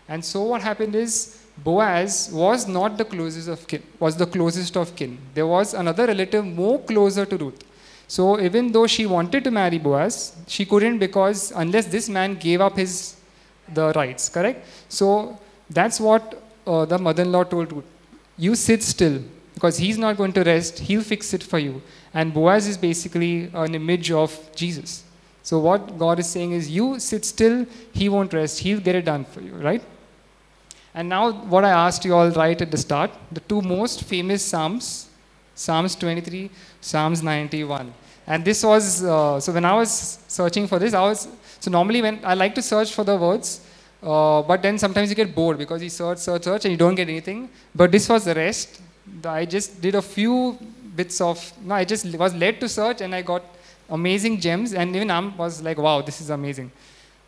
[0.08, 1.14] And so what happened is
[1.58, 5.18] Boaz was not the closest of kin, was the closest of kin.
[5.34, 7.62] There was another relative more closer to Ruth.
[8.08, 12.62] So even though she wanted to marry Boaz, she couldn't because unless this man gave
[12.62, 13.18] up his
[13.74, 14.66] the rights, correct?
[14.88, 15.38] So
[15.70, 17.84] that's what uh, the mother-in-law told Ruth.
[18.38, 19.22] You sit still
[19.54, 20.80] because he's not going to rest.
[20.80, 21.82] He'll fix it for you.
[22.14, 25.04] And Boaz is basically an image of Jesus.
[25.44, 27.66] So what God is saying is, you sit still.
[27.94, 28.60] He won't rest.
[28.60, 29.82] He'll get it done for you, right?
[30.94, 34.44] And now, what I asked you all right at the start the two most famous
[34.44, 35.07] Psalms
[35.58, 37.92] Psalms 23, Psalms 91.
[38.28, 41.28] And this was, uh, so when I was searching for this, I was,
[41.60, 43.62] so normally when I like to search for the words,
[44.04, 46.94] uh, but then sometimes you get bored because you search, search, search, and you don't
[46.94, 47.50] get anything.
[47.74, 48.82] But this was the rest.
[49.26, 50.60] I just did a few
[50.96, 53.44] bits of, no, I just was led to search and I got
[53.90, 54.74] amazing gems.
[54.74, 56.72] And even I was like, wow, this is amazing.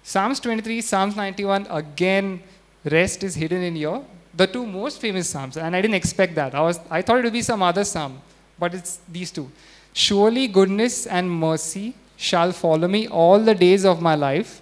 [0.03, 2.43] Psalms 23, Psalms 91, again,
[2.85, 4.01] rest is hidden in here.
[4.33, 6.53] The two most famous Psalms, and I didn't expect that.
[6.55, 8.21] I, was, I thought it would be some other Psalm,
[8.57, 9.51] but it's these two.
[9.93, 14.61] Surely goodness and mercy shall follow me all the days of my life,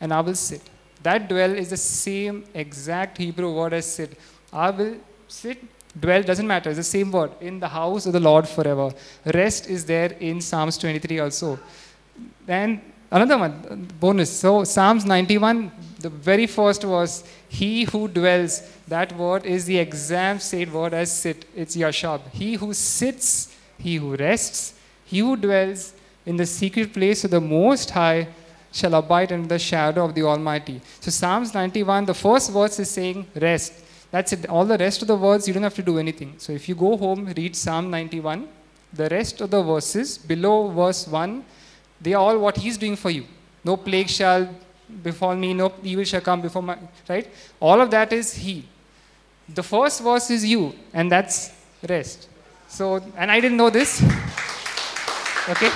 [0.00, 0.62] and I will sit.
[1.02, 4.18] That dwell is the same exact Hebrew word as sit.
[4.52, 5.58] I will sit,
[5.98, 8.90] dwell, doesn't matter, it's the same word, in the house of the Lord forever.
[9.24, 11.58] Rest is there in Psalms 23 also.
[12.46, 14.30] And another one, bonus.
[14.30, 20.42] So, Psalms 91, the very first was, He who dwells, that word is the exact
[20.42, 21.46] same word as sit.
[21.56, 22.20] It's Yashab.
[22.32, 25.94] He who sits, he who rests, he who dwells
[26.26, 28.28] in the secret place of the Most High
[28.70, 30.80] shall abide under the shadow of the Almighty.
[31.00, 33.72] So, Psalms 91, the first verse is saying rest.
[34.10, 34.48] That's it.
[34.48, 36.34] All the rest of the words, you don't have to do anything.
[36.38, 38.46] So, if you go home, read Psalm 91,
[38.92, 41.44] the rest of the verses below verse 1,
[42.00, 43.24] they are all what He's doing for you.
[43.64, 44.48] No plague shall
[45.02, 46.78] befall me, no evil shall come before my.
[47.08, 47.28] Right?
[47.60, 48.64] All of that is He.
[49.48, 51.52] The first verse is you, and that's
[51.88, 52.28] rest.
[52.68, 54.02] So, and I didn't know this.
[55.48, 55.70] Okay?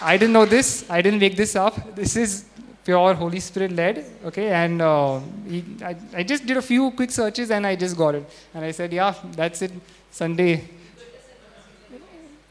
[0.00, 0.88] I didn't know this.
[0.88, 1.96] I didn't make this up.
[1.96, 2.44] This is
[2.84, 4.04] pure Holy Spirit led.
[4.24, 7.96] Okay, and uh, he, I, I just did a few quick searches and I just
[7.96, 8.24] got it.
[8.54, 9.72] And I said, yeah, that's it.
[10.10, 10.62] Sunday.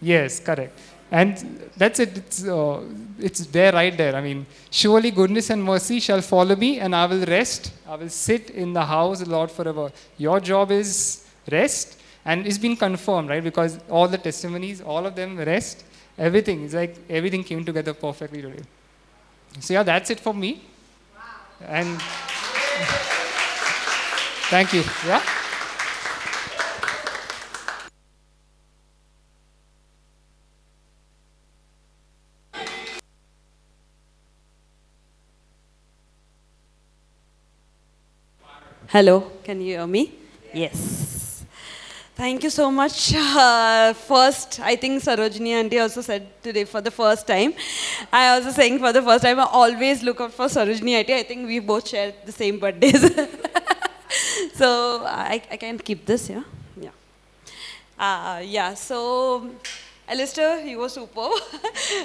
[0.01, 0.77] Yes, correct.
[1.11, 2.17] And that's it.
[2.17, 2.81] It's, uh,
[3.19, 4.15] it's there, right there.
[4.15, 7.71] I mean, surely goodness and mercy shall follow me, and I will rest.
[7.87, 9.91] I will sit in the house of the Lord forever.
[10.17, 13.43] Your job is rest, and it's been confirmed, right?
[13.43, 15.83] Because all the testimonies, all of them rest.
[16.17, 16.63] Everything.
[16.63, 18.63] It's like everything came together perfectly today.
[19.59, 20.63] So, yeah, that's it for me.
[21.13, 21.21] Wow.
[21.67, 22.01] And
[24.49, 24.83] thank you.
[25.05, 25.21] Yeah?
[38.95, 40.09] Hello, can you hear me?
[40.53, 41.43] Yes.
[42.15, 43.13] Thank you so much.
[43.45, 47.53] Uh, first, I think Sarojini auntie also said today for the first time.
[48.09, 51.13] I also saying for the first time, I always look out for Sarojini auntie.
[51.13, 53.01] I think we both share the same birthdays.
[54.53, 56.43] so I, I can keep this, yeah?
[56.79, 56.95] Yeah.
[57.99, 59.51] Uh, yeah, so
[60.07, 61.21] Alistair, you were super.
[61.21, 61.31] uh,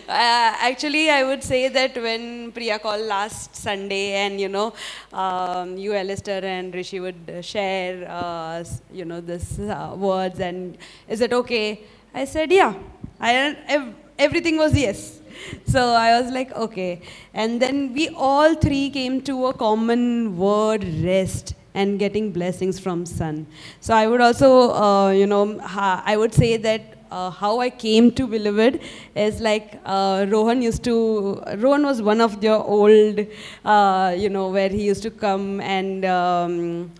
[0.08, 4.72] actually, I would say that when Priya called last Sunday, and you know,
[5.12, 11.20] um, you, Alistair, and Rishi would share, uh, you know, this uh, words, and is
[11.20, 11.82] it okay?
[12.14, 12.74] I said, yeah.
[13.20, 15.18] I, everything was yes.
[15.66, 17.02] So I was like, okay.
[17.34, 23.04] And then we all three came to a common word rest and getting blessings from
[23.06, 23.46] sun.
[23.80, 28.10] So I would also, uh, you know, I would say that uh, how I came
[28.12, 28.80] to Beloved
[29.14, 33.26] is like uh, Rohan used to, Rohan was one of the old,
[33.64, 36.92] uh, you know, where he used to come and um,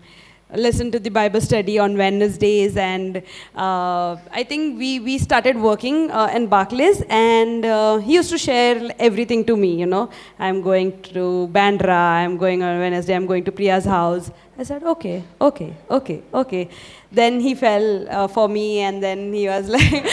[0.53, 3.23] listen to the Bible study on Wednesdays, and
[3.55, 8.37] uh, I think we, we started working uh, in Barclays, and uh, he used to
[8.37, 9.75] share everything to me.
[9.75, 11.89] You know, I'm going to Bandra,
[12.23, 14.31] I'm going on Wednesday, I'm going to Priya's house.
[14.61, 16.69] I said, okay, okay, okay, okay.
[17.11, 20.03] Then he fell uh, for me, and then he was like,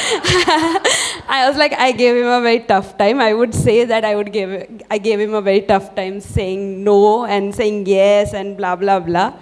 [1.28, 3.20] I was like, I gave him a very tough time.
[3.20, 4.50] I would say that I would give,
[4.90, 9.00] I gave him a very tough time saying no and saying yes and blah blah
[9.00, 9.34] blah.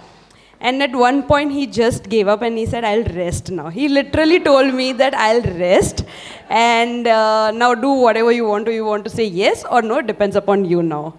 [0.59, 3.69] And at one point, he just gave up and he said, I'll rest now.
[3.69, 6.03] He literally told me that I'll rest
[6.49, 8.73] and uh, now do whatever you want to.
[8.73, 11.13] You want to say yes or no, depends upon you now.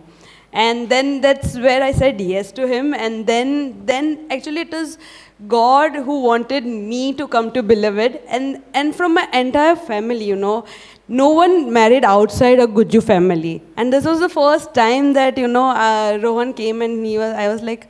[0.53, 2.95] And then that's where I said yes to him.
[2.95, 4.99] And then, then actually, it is
[5.47, 8.21] God who wanted me to come to Beloved.
[8.29, 10.65] And, and from my entire family, you know,
[11.07, 13.63] no one married outside a Guju family.
[13.77, 17.35] And this was the first time that, you know, uh, Rohan came and he was,
[17.35, 17.89] I was like,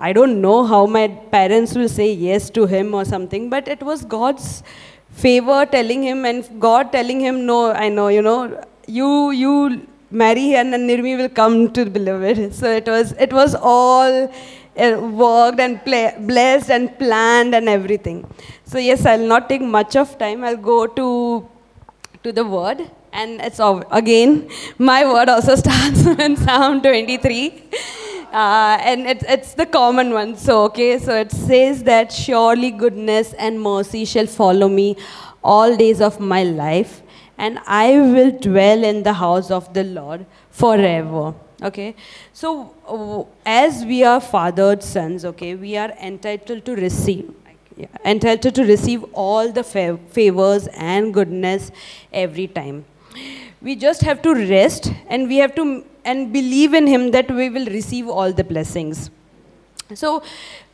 [0.00, 3.82] I don't know how my parents will say yes to him or something, but it
[3.82, 4.62] was God's
[5.10, 10.54] favor telling him and God telling him, no, I know, you know, you, you marry
[10.54, 12.54] and Nirmi will come to beloved.
[12.54, 14.32] So it was, it was all
[14.76, 18.26] uh, worked and blessed and planned and everything.
[18.64, 20.44] So yes, I'll not take much of time.
[20.44, 21.48] I'll go to
[22.22, 24.48] to the word and it's all, again
[24.78, 27.64] my word also starts in psalm 23
[28.32, 33.32] uh, and it, it's the common one so okay so it says that surely goodness
[33.34, 34.96] and mercy shall follow me
[35.42, 37.01] all days of my life
[37.44, 40.26] and i will dwell in the house of the lord
[40.62, 41.24] forever
[41.70, 41.90] okay
[42.40, 42.48] so
[43.58, 47.30] as we are fathered sons okay we are entitled to receive
[47.76, 51.70] yeah, entitled to receive all the fa- favors and goodness
[52.12, 52.84] every time.
[53.60, 57.48] We just have to rest and we have to and believe in Him that we
[57.48, 59.10] will receive all the blessings.
[59.94, 60.22] So,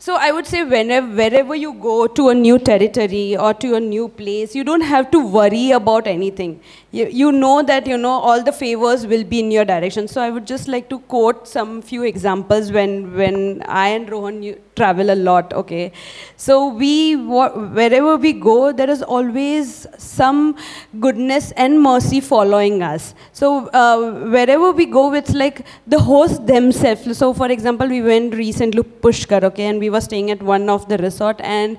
[0.00, 3.80] so I would say whenever, wherever you go to a new territory or to a
[3.80, 6.60] new place, you don't have to worry about anything.
[6.92, 10.06] You, you know that you know all the favors will be in your direction.
[10.08, 14.54] So I would just like to quote some few examples when when I and Rohan
[14.76, 15.52] travel a lot.
[15.52, 15.92] Okay,
[16.36, 20.56] so we wherever we go, there is always some
[21.00, 23.14] goodness and mercy following us.
[23.32, 27.18] So uh, wherever we go, it's like the host themselves.
[27.18, 29.42] So for example, we went recently to Pushkar.
[29.44, 31.78] Okay, and we we were staying at one of the resort and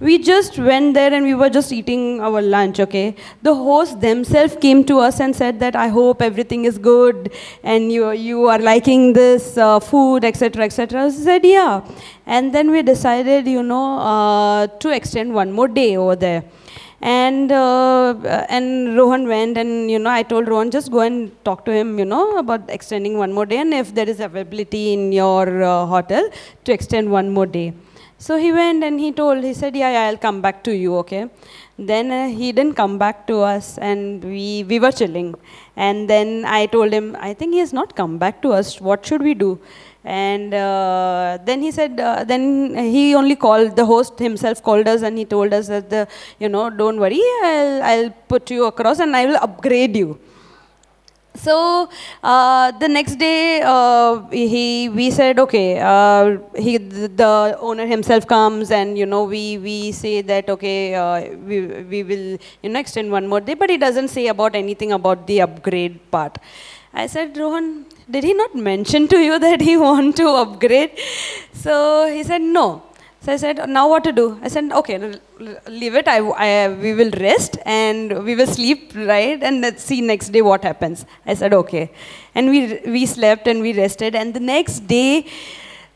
[0.00, 3.14] we just went there and we were just eating our lunch okay?
[3.42, 7.30] The host themselves came to us and said that i hope everything is good
[7.62, 11.80] and you you are liking this uh, food etc etc i said yeah.
[12.26, 16.44] And then we decided you know uh, to extend one more day over there
[17.04, 18.14] and uh,
[18.48, 21.98] and Rohan went and you know I told Rohan just go and talk to him
[21.98, 25.84] you know about extending one more day and if there is availability in your uh,
[25.84, 26.30] hotel
[26.64, 27.74] to extend one more day.
[28.16, 30.96] So he went and he told he said yeah, yeah I'll come back to you
[30.98, 31.28] okay.
[31.76, 35.34] Then uh, he didn't come back to us and we we were chilling
[35.76, 39.04] and then I told him I think he has not come back to us what
[39.04, 39.58] should we do
[40.04, 45.02] and uh, then he said, uh, then he only called, the host himself called us
[45.02, 46.06] and he told us that, the,
[46.38, 50.18] you know, don't worry, I'll, I'll put you across and I will upgrade you.
[51.36, 51.88] So
[52.22, 58.70] uh, the next day, uh, he we said, okay, uh, he the owner himself comes
[58.70, 63.10] and you know we we say that okay, uh, we we will you know extend
[63.10, 66.38] one more day, but he doesn't say about anything about the upgrade part.
[66.92, 70.98] I said, Rohan, did he not mention to you that he want to upgrade?
[71.52, 72.82] So he said, no.
[73.20, 74.38] So I said, now what to do?
[74.42, 74.98] I said, okay,
[75.66, 76.06] leave it.
[76.06, 79.42] I, I, we will rest and we will sleep, right?
[79.42, 81.06] And let's see next day what happens.
[81.24, 81.90] I said, okay.
[82.34, 84.14] And we, we slept and we rested.
[84.14, 85.26] And the next day,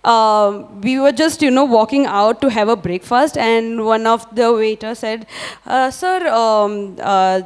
[0.05, 3.37] uh, we were just, you know, walking out to have a breakfast.
[3.37, 5.27] And one of the waiters said,
[5.67, 7.43] uh, sir, um, uh,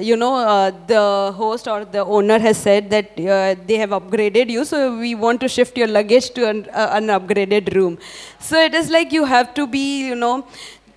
[0.00, 4.50] you know, uh, the host or the owner has said that uh, they have upgraded
[4.50, 7.96] you, so we want to shift your luggage to an, uh, an upgraded room.
[8.40, 10.44] So it is like you have to be, you know,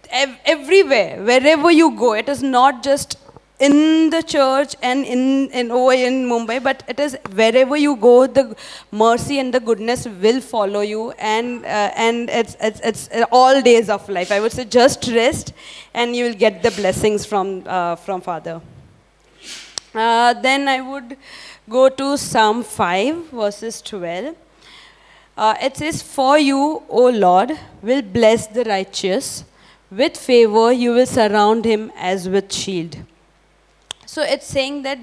[0.10, 2.14] ev- everywhere, wherever you go.
[2.14, 3.18] It is not just
[3.68, 8.28] in the church and in, in over in Mumbai, but it is wherever you go,
[8.28, 8.56] the
[8.92, 13.90] mercy and the goodness will follow you, and uh, and it's, it's it's all days
[13.90, 14.32] of life.
[14.32, 15.54] I would say just rest,
[15.94, 18.62] and you will get the blessings from uh, from Father.
[19.96, 21.18] Uh, then I would
[21.70, 24.36] go to Psalm 5, verses 12.
[25.38, 27.52] Uh, it says, For you, O Lord,
[27.84, 29.46] will bless the righteous.
[29.92, 32.98] With favor you will surround him as with shield.
[34.14, 35.00] So it's saying that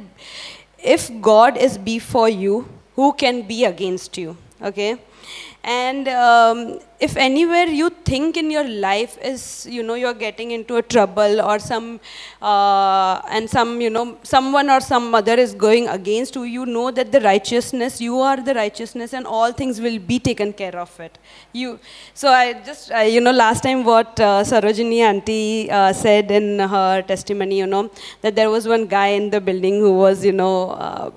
[0.78, 4.36] if God is before you, who can be against you?
[4.62, 4.98] Okay?
[5.70, 10.76] And um, if anywhere you think in your life is, you know, you're getting into
[10.76, 12.00] a trouble or some,
[12.42, 16.90] uh, and some, you know, someone or some mother is going against you, you know
[16.90, 20.98] that the righteousness, you are the righteousness and all things will be taken care of
[20.98, 21.18] it.
[21.52, 21.78] You,
[22.14, 27.02] so I just, you know, last time what uh, Sarojini auntie uh, said in her
[27.02, 27.90] testimony, you know,
[28.22, 31.10] that there was one guy in the building who was, you know, uh,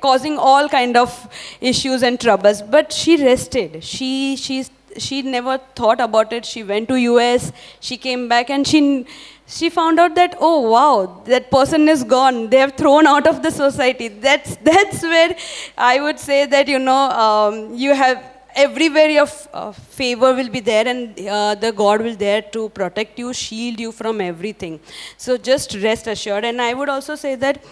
[0.00, 1.28] causing all kind of
[1.60, 2.62] issues and troubles.
[2.62, 3.82] But she rested.
[3.82, 4.64] She she
[4.96, 6.44] she never thought about it.
[6.44, 7.52] She went to US.
[7.80, 9.06] She came back and she
[9.46, 13.42] she found out that oh wow that person is gone they have thrown out of
[13.42, 15.36] the society that's that's where
[15.76, 20.60] i would say that you know um, you have everywhere your uh, favor will be
[20.60, 24.80] there and uh, the god will there to protect you shield you from everything.
[25.16, 26.44] So just rest assured.
[26.44, 27.62] And i would also say that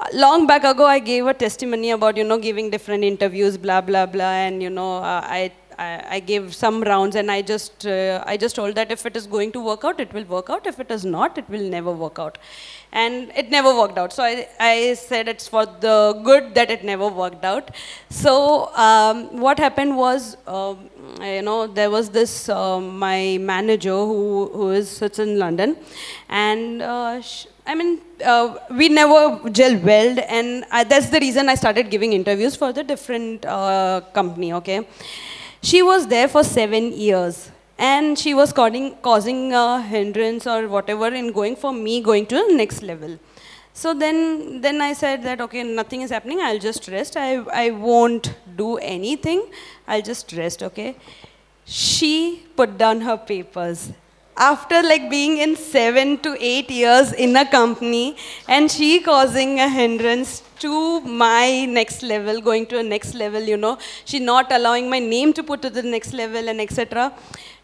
[0.00, 3.80] uh, long back ago i gave a testimony about you know giving different interviews blah
[3.80, 4.32] blah blah.
[4.46, 8.36] And you know uh, i I, I gave some rounds and I just, uh, I
[8.36, 10.66] just told that if it is going to work out, it will work out.
[10.66, 12.38] If it is not, it will never work out.
[12.92, 14.12] And it never worked out.
[14.12, 17.70] So I, I said it's for the good that it never worked out.
[18.10, 20.90] So um, what happened was, um,
[21.22, 25.76] you know, there was this, um, my manager who, who is, sits in London.
[26.28, 27.22] And uh,
[27.64, 32.12] I mean, uh, we never gel well, and I, that's the reason I started giving
[32.12, 34.52] interviews for the different uh, company.
[34.54, 34.86] Okay,
[35.62, 41.08] she was there for seven years, and she was causing causing a hindrance or whatever
[41.08, 43.18] in going for me going to the next level.
[43.74, 46.40] So then, then I said that okay, nothing is happening.
[46.40, 47.16] I'll just rest.
[47.16, 49.44] I I won't do anything.
[49.88, 50.62] I'll just rest.
[50.62, 50.96] Okay.
[51.64, 53.92] She put down her papers
[54.36, 58.16] after like being in seven to eight years in a company
[58.48, 63.56] and she causing a hindrance to my next level going to a next level you
[63.56, 67.12] know she not allowing my name to put to the next level and etc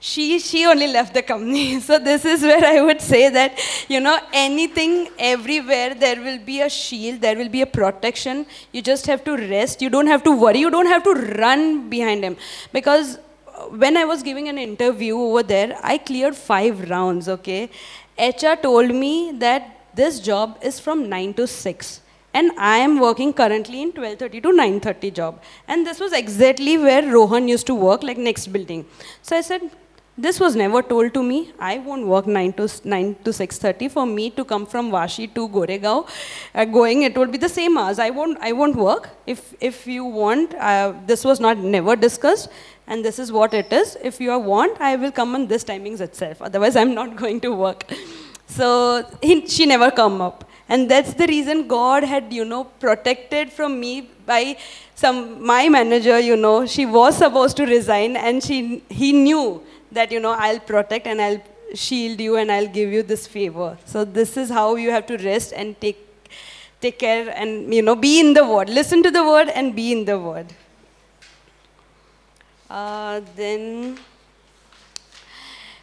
[0.01, 1.81] she she only left the company.
[1.89, 3.59] So this is where i would say that
[3.89, 8.47] you know anything everywhere there will be a shield there will be a protection.
[8.73, 9.83] You just have to rest.
[9.83, 10.59] You don't have to worry.
[10.59, 12.37] You don't have to run behind him.
[12.73, 13.19] Because
[13.71, 17.71] when I was giving an interview over there, I cleared five rounds, okay?
[18.19, 22.01] HR told me that this job is from 9 to 6.
[22.35, 25.43] And I am working currently in 12.30 to 9.30 job.
[25.67, 28.85] And this was exactly where Rohan used to work, like next building.
[29.23, 29.63] So I said,
[30.19, 31.53] this was never told to me.
[31.59, 33.89] I won't work 9 to 9 to 6:30.
[33.97, 36.09] For me to come from Vashi to Goregaon,
[36.55, 38.01] uh, going it would be the same hours.
[38.07, 39.09] I won't I won't work.
[39.35, 42.51] If if you want, uh, this was not never discussed,
[42.89, 43.97] and this is what it is.
[44.13, 46.43] If you want, I will come on this timings itself.
[46.51, 47.87] Otherwise, I'm not going to work.
[48.59, 48.69] So
[49.23, 50.45] he, she never come up.
[50.71, 54.57] And that's the reason God had, you know, protected from me by
[54.95, 59.63] some my manager, you know, she was supposed to resign and she he knew
[59.93, 61.43] that, you know, I'll protect and I'll
[61.75, 63.79] shield you and I'll give you this favor.
[63.85, 66.05] So this is how you have to rest and take
[66.81, 68.69] take care and you know be in the word.
[68.69, 70.47] Listen to the word and be in the word.
[72.71, 73.99] Uh, then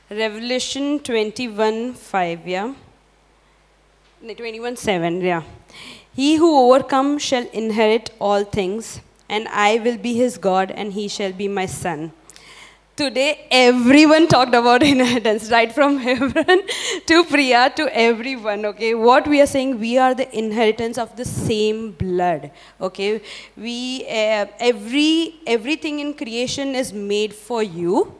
[0.09, 2.73] Revelation 21 5, yeah.
[4.21, 5.41] 21 7, yeah.
[6.15, 11.07] He who overcomes shall inherit all things, and I will be his God, and he
[11.07, 12.13] shall be my son.
[12.97, 16.61] Today, everyone talked about inheritance, right from Hebron
[17.07, 18.65] to Priya to everyone.
[18.67, 22.51] Okay, what we are saying, we are the inheritance of the same blood.
[22.79, 23.21] Okay,
[23.57, 28.15] we uh, every everything in creation is made for you.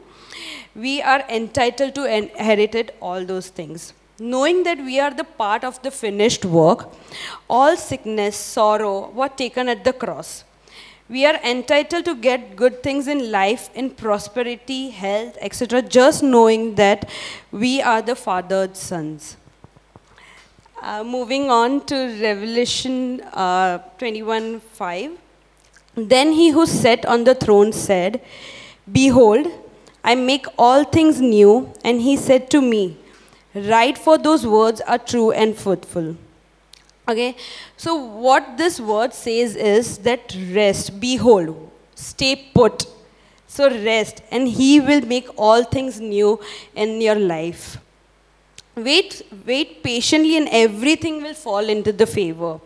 [0.74, 3.94] We are entitled to inherit all those things.
[4.18, 6.90] Knowing that we are the part of the finished work,
[7.48, 10.44] all sickness, sorrow were taken at the cross.
[11.08, 16.74] We are entitled to get good things in life, in prosperity, health, etc., just knowing
[16.74, 17.08] that
[17.52, 19.36] we are the fathered sons.
[20.82, 25.18] Uh, moving on to Revelation uh, 21 5.
[25.94, 28.20] Then he who sat on the throne said,
[28.90, 29.46] Behold,
[30.04, 31.72] I make all things new.
[31.84, 32.98] And he said to me,
[33.54, 36.16] Write, for those words are true and fruitful.
[37.08, 37.36] Okay,
[37.76, 42.86] so what this word says is that rest, behold, stay put.
[43.46, 46.40] So rest, and He will make all things new
[46.74, 47.78] in your life.
[48.74, 52.60] Wait, wait patiently, and everything will fall into the favor.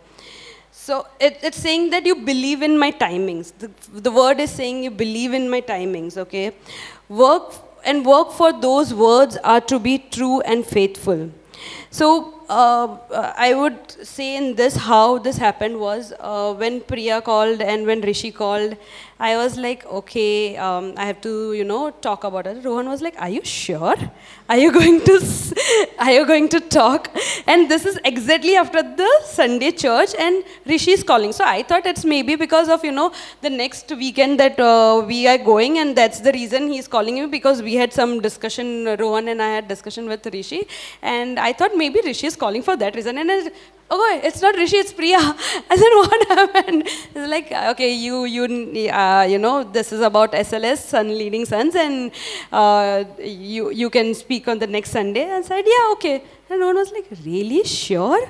[0.71, 3.53] So it, it's saying that you believe in my timings.
[3.59, 6.53] The, the word is saying you believe in my timings, okay?
[7.07, 7.53] Work
[7.85, 11.29] and work for those words are to be true and faithful.
[11.91, 17.61] So uh, I would say in this how this happened was uh, when Priya called
[17.61, 18.75] and when Rishi called,
[19.27, 22.65] I was like, okay, um, I have to, you know, talk about it.
[22.65, 23.95] Rohan was like, are you sure?
[24.49, 25.15] Are you going to,
[25.99, 27.07] are you going to talk?
[27.45, 31.33] And this is exactly after the Sunday church, and Rishi is calling.
[31.33, 35.27] So I thought it's maybe because of, you know, the next weekend that uh, we
[35.27, 38.85] are going, and that's the reason he's calling me because we had some discussion.
[38.99, 40.67] Rohan and I had discussion with Rishi,
[41.03, 43.19] and I thought maybe Rishi is calling for that reason.
[43.19, 43.51] And
[43.91, 45.19] oh, it's not Rishi, it's Priya.
[45.69, 46.83] I said, what happened?
[46.85, 51.75] It's like, okay, you, you, uh, you know, this is about SLS, Sun Leading Sons,
[51.75, 52.11] and
[52.51, 55.29] uh, you, you can speak on the next Sunday.
[55.29, 56.23] I said, yeah, okay.
[56.49, 58.21] And one was like, really sure?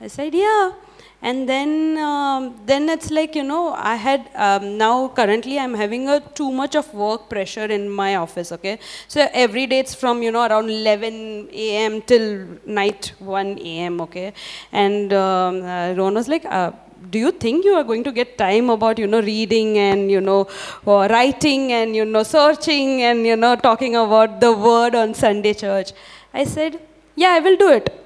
[0.00, 0.72] I said, yeah.
[1.20, 6.08] And then, um, then it's like you know, I had um, now currently I'm having
[6.08, 8.52] a too much of work pressure in my office.
[8.52, 12.02] Okay, so every day it's from you know around 11 a.m.
[12.02, 14.00] till night 1 a.m.
[14.02, 14.32] Okay,
[14.70, 16.70] and um, uh, Rohan was like, uh,
[17.10, 20.20] do you think you are going to get time about, you know, reading and, you
[20.20, 20.48] know,
[20.86, 25.54] uh, writing and, you know, searching and, you know, talking about the word on Sunday
[25.54, 25.92] church?
[26.34, 26.80] I said,
[27.14, 27.97] yeah, I will do it.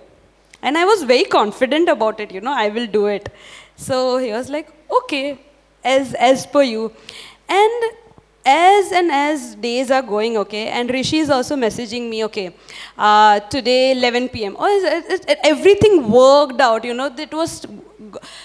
[0.63, 3.29] And I was very confident about it, you know, I will do it.
[3.77, 4.69] So he was like,
[5.03, 5.39] okay,
[5.85, 6.93] as, as per you.
[7.49, 7.83] And
[8.45, 12.55] as and as days are going, okay, and Rishi is also messaging me, okay,
[12.99, 14.57] uh, today 11 p.m.
[14.59, 15.03] Oh,
[15.45, 17.15] everything worked out, you know.
[17.17, 17.65] It was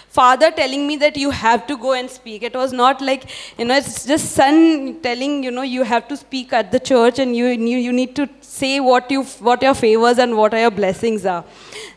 [0.09, 2.43] father telling me that you have to go and speak.
[2.43, 6.17] It was not like, you know, it's just son telling, you know, you have to
[6.17, 9.73] speak at the church and you, you, you need to say what, you, what your
[9.73, 11.43] favors and what are your blessings are.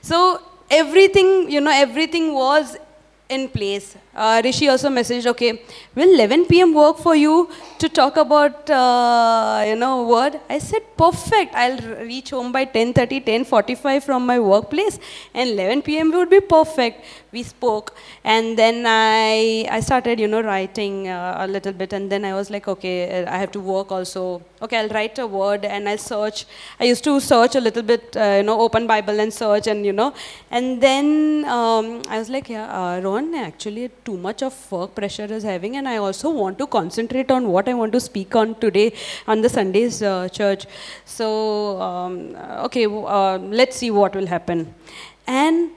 [0.02, 0.40] So
[0.70, 2.76] everything, you know, everything was
[3.28, 3.96] in place.
[4.14, 5.62] Uh, Rishi also messaged, okay,
[5.94, 6.74] will 11 p.m.
[6.74, 7.48] work for you
[7.78, 10.40] to talk about, uh, you know, word?
[10.48, 11.54] I said, perfect.
[11.54, 14.98] I'll reach home by 10.30, 10.45 from my workplace
[15.32, 16.10] and 11 p.m.
[16.10, 17.04] would be perfect.
[17.32, 22.10] We spoke and then I, I started, you know, writing uh, a little bit and
[22.10, 24.42] then I was like, okay, I have to work also.
[24.60, 26.44] Okay, I'll write a word and I'll search.
[26.78, 29.86] I used to search a little bit, uh, you know, open Bible and search and,
[29.86, 30.12] you know,
[30.50, 35.24] and then um, I was like, yeah, uh, Rohan, actually too much of work pressure
[35.24, 38.54] is having and I also want to concentrate on what I want to speak on
[38.56, 38.92] today
[39.26, 40.66] on the Sundays uh, church.
[41.04, 44.74] So, um, okay, uh, let's see what will happen.
[45.26, 45.70] And,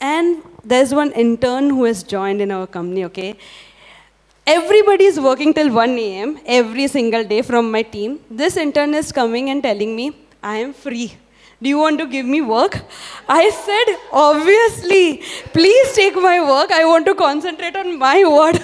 [0.00, 3.36] and there's one intern who has joined in our company, okay?
[4.46, 6.38] Everybody is working till 1 a.m.
[6.46, 8.20] every single day from my team.
[8.30, 11.16] This intern is coming and telling me, I am free.
[11.60, 12.82] Do you want to give me work?
[13.28, 15.22] I said, Obviously,
[15.52, 16.70] please take my work.
[16.70, 18.62] I want to concentrate on my word.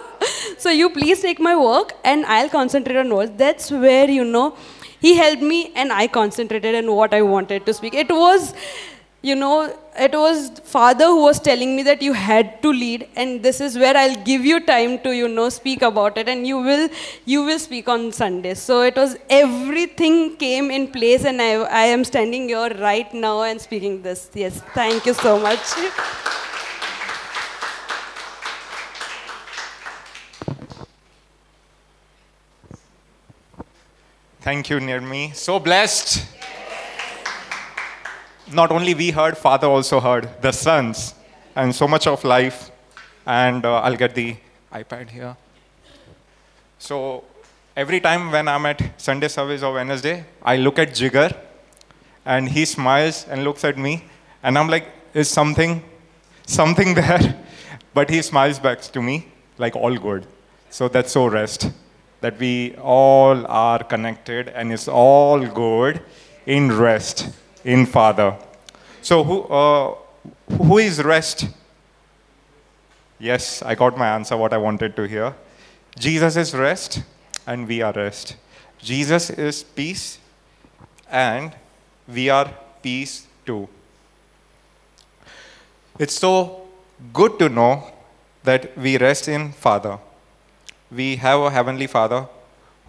[0.58, 3.32] so you please take my work and I'll concentrate on words.
[3.36, 4.56] That's where, you know,
[5.00, 7.94] he helped me and I concentrated on what I wanted to speak.
[7.94, 8.54] It was
[9.24, 13.42] you know, it was father who was telling me that you had to lead, and
[13.42, 16.58] this is where I'll give you time to, you know, speak about it, and you
[16.58, 16.90] will,
[17.24, 18.58] you will speak on Sundays.
[18.58, 21.52] So it was everything came in place, and I,
[21.84, 24.30] I am standing here right now and speaking this.
[24.34, 25.64] Yes, thank you so much.
[34.42, 35.34] Thank you, Nirmi.
[35.34, 36.43] So blessed.
[38.52, 41.14] Not only we heard, Father also heard, the sons,
[41.56, 42.70] and so much of life.
[43.26, 44.36] And uh, I'll get the
[44.72, 45.36] iPad here.
[46.78, 47.24] So
[47.76, 51.34] every time when I'm at Sunday service or Wednesday, I look at Jigar,
[52.26, 54.04] and he smiles and looks at me,
[54.42, 55.82] and I'm like, is something,
[56.46, 57.42] something there?
[57.94, 60.26] But he smiles back to me like all good.
[60.68, 61.70] So that's so rest
[62.20, 66.02] that we all are connected and it's all good
[66.46, 67.30] in rest
[67.64, 68.36] in Father.
[69.02, 69.94] So who, uh,
[70.62, 71.48] who is rest?
[73.18, 75.34] Yes, I got my answer, what I wanted to hear.
[75.98, 77.02] Jesus is rest
[77.46, 78.36] and we are rest.
[78.78, 80.18] Jesus is peace
[81.10, 81.54] and
[82.08, 82.52] we are
[82.82, 83.68] peace too.
[85.98, 86.66] It's so
[87.12, 87.90] good to know
[88.42, 89.98] that we rest in Father.
[90.90, 92.26] We have a Heavenly Father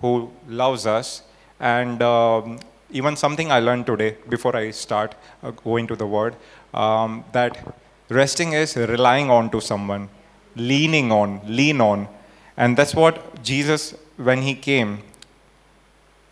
[0.01, 1.21] who loves us,
[1.59, 2.59] and um,
[2.99, 6.35] even something I learned today before I start uh, going to the Word
[6.73, 7.75] um, that
[8.09, 10.07] resting is relying on to someone,
[10.55, 12.07] leaning on, lean on.
[12.55, 14.99] And that's what Jesus, when he came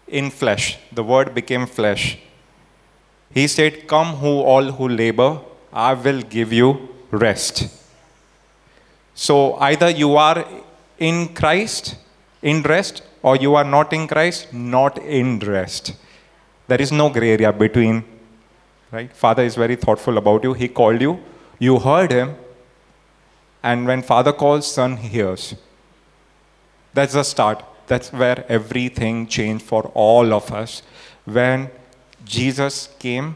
[0.07, 2.17] in flesh, the Word became flesh.
[3.33, 5.41] He said, Come, who all who labor,
[5.73, 7.67] I will give you rest.
[9.15, 10.45] So either you are
[10.97, 11.97] in Christ,
[12.41, 15.93] in rest, or you are not in Christ, not in rest.
[16.67, 18.03] There is no gray area between,
[18.91, 19.11] right?
[19.13, 20.53] Father is very thoughtful about you.
[20.53, 21.19] He called you,
[21.59, 22.35] you heard him,
[23.61, 25.55] and when Father calls, Son hears.
[26.93, 27.63] That's the start.
[27.87, 30.83] That's where everything changed for all of us.
[31.25, 31.69] When
[32.25, 33.35] Jesus came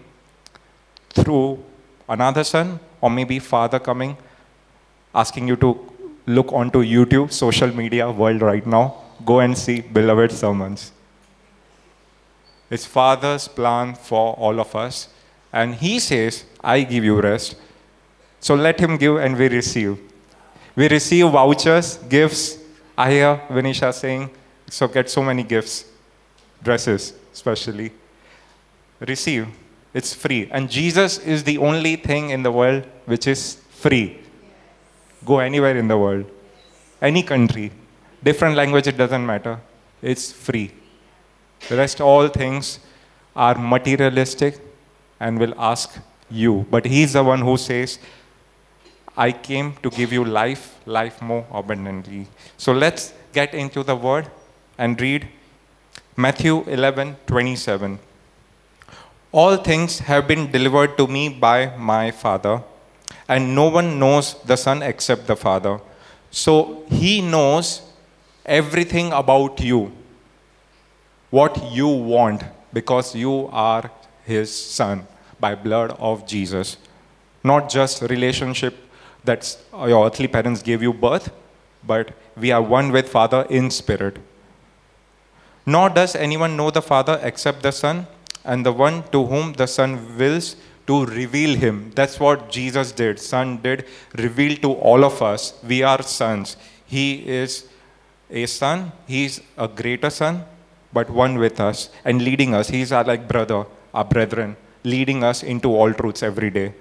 [1.09, 1.63] through
[2.07, 4.17] another son, or maybe Father coming,
[5.13, 5.79] asking you to
[6.25, 10.91] look onto YouTube, social media world right now, go and see beloved sermons.
[12.69, 15.07] It's Father's plan for all of us.
[15.53, 17.55] And He says, I give you rest.
[18.39, 19.99] So let Him give and we receive.
[20.75, 22.57] We receive vouchers, gifts.
[22.97, 24.29] I hear Vinisha saying,
[24.69, 25.85] so get so many gifts,
[26.61, 27.91] dresses especially.
[28.99, 29.47] Receive.
[29.93, 30.49] It's free.
[30.51, 34.19] And Jesus is the only thing in the world which is free.
[35.25, 36.25] Go anywhere in the world,
[37.01, 37.71] any country,
[38.23, 39.59] different language, it doesn't matter.
[40.01, 40.71] It's free.
[41.69, 42.79] The rest, all things
[43.35, 44.59] are materialistic
[45.19, 45.99] and will ask
[46.29, 46.65] you.
[46.69, 47.99] But He's the one who says,
[49.15, 52.27] I came to give you life, life more abundantly.
[52.57, 54.29] So let's get into the word
[54.77, 55.27] and read
[56.15, 57.99] Matthew 11 27.
[59.31, 62.63] All things have been delivered to me by my Father,
[63.27, 65.79] and no one knows the Son except the Father.
[66.31, 67.81] So he knows
[68.45, 69.91] everything about you,
[71.29, 73.91] what you want, because you are
[74.25, 75.07] his son
[75.39, 76.77] by blood of Jesus.
[77.43, 78.75] Not just relationship
[79.23, 81.31] that your earthly parents gave you birth,
[81.85, 84.17] but we are one with Father in spirit.
[85.65, 88.07] Nor does anyone know the Father except the Son,
[88.45, 90.55] and the one to whom the Son wills
[90.87, 91.91] to reveal him.
[91.93, 93.19] That's what Jesus did.
[93.19, 95.61] Son did reveal to all of us.
[95.61, 96.55] We are sons.
[96.85, 97.67] He is
[98.29, 100.45] a son, he's a greater son,
[100.93, 102.69] but one with us and leading us.
[102.69, 106.73] He's our like brother, our brethren, leading us into all truths every day.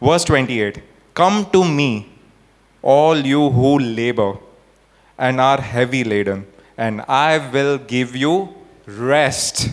[0.00, 0.82] Verse 28
[1.14, 2.08] Come to me,
[2.82, 4.36] all you who labor
[5.18, 8.54] and are heavy laden, and I will give you
[8.86, 9.70] rest.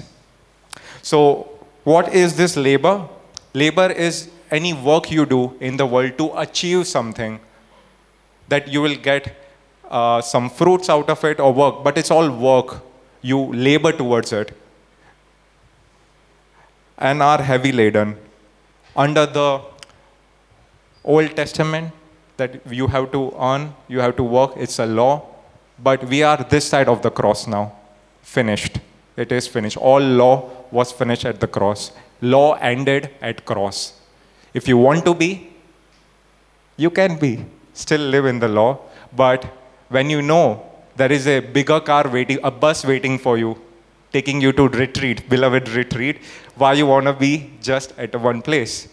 [1.01, 1.49] So,
[1.83, 3.09] what is this labor?
[3.53, 7.39] Labor is any work you do in the world to achieve something
[8.47, 9.42] that you will get
[9.89, 12.81] uh, some fruits out of it or work, but it's all work.
[13.21, 14.55] You labor towards it.
[16.97, 18.17] And are heavy laden.
[18.95, 19.61] Under the
[21.03, 21.91] Old Testament,
[22.37, 25.25] that you have to earn, you have to work, it's a law.
[25.79, 27.73] But we are this side of the cross now.
[28.21, 28.79] Finished.
[29.15, 29.77] It is finished.
[29.77, 31.91] All law was finished at the cross.
[32.21, 33.99] Law ended at cross.
[34.53, 35.49] If you want to be,
[36.77, 37.45] you can be.
[37.73, 38.79] Still live in the law.
[39.15, 39.45] But
[39.93, 40.45] when you know
[40.95, 43.59] there is a bigger car waiting, a bus waiting for you,
[44.11, 46.19] taking you to retreat, beloved retreat,
[46.55, 48.87] why you want to be just at one place?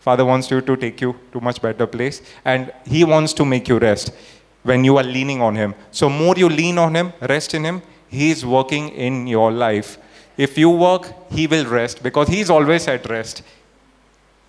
[0.00, 3.68] Father wants you to take you to much better place, and He wants to make
[3.68, 4.12] you rest
[4.62, 5.74] when you are leaning on Him.
[5.90, 9.98] So more you lean on Him, rest in Him, He is working in your life.
[10.36, 13.42] If you work, He will rest because He is always at rest.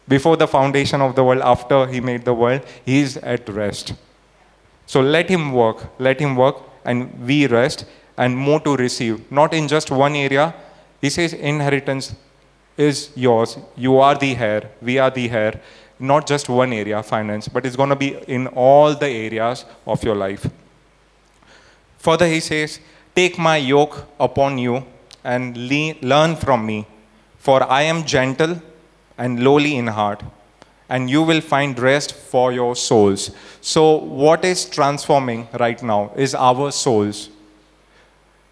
[0.07, 3.93] Before the foundation of the world, after He made the world, He is at rest.
[4.93, 7.85] So let Him work, let Him work, and we rest,
[8.15, 9.31] and more to receive.
[9.31, 10.53] Not in just one area.
[11.01, 12.13] He says, inheritance
[12.77, 13.57] is yours.
[13.75, 15.59] You are the heir, we are the heir.
[15.97, 20.03] Not just one area, finance, but it's going to be in all the areas of
[20.03, 20.47] your life.
[21.97, 22.79] Further, he says,
[23.15, 24.85] Take my yoke upon you
[25.23, 26.85] and le- learn from me,
[27.39, 28.61] for I am gentle
[29.17, 30.21] and lowly in heart,
[30.89, 33.31] and you will find rest for your souls.
[33.61, 37.29] So, what is transforming right now is our souls.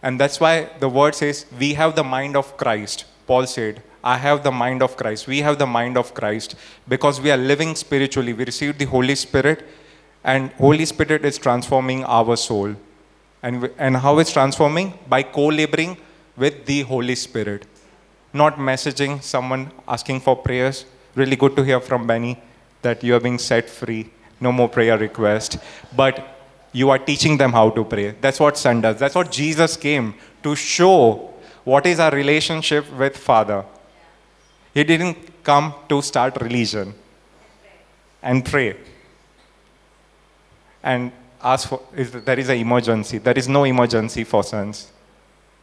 [0.04, 3.06] And that's why the word says, We have the mind of Christ.
[3.28, 5.28] Paul said, I have the mind of Christ.
[5.28, 6.56] We have the mind of Christ
[6.88, 8.34] because we are living spiritually.
[8.34, 9.64] We received the Holy Spirit,
[10.24, 12.76] and Holy Spirit is transforming our soul.
[13.44, 14.98] And, and how it's transforming?
[15.08, 15.98] By co laboring
[16.36, 17.66] with the Holy Spirit.
[18.34, 20.86] Not messaging someone asking for prayers.
[21.16, 22.38] Really good to hear from Benny
[22.82, 24.10] that you are being set free.
[24.40, 25.58] No more prayer request.
[25.96, 26.38] But
[26.72, 28.16] you are teaching them how to pray.
[28.22, 28.98] That's what Son does.
[28.98, 31.30] That's what Jesus came to show
[31.64, 33.66] what is our relationship with Father.
[34.74, 36.94] He didn't come to start religion
[38.22, 38.78] and pray
[40.84, 41.12] and
[41.44, 43.18] ask for if there is an emergency.
[43.18, 44.92] There is no emergency for sons.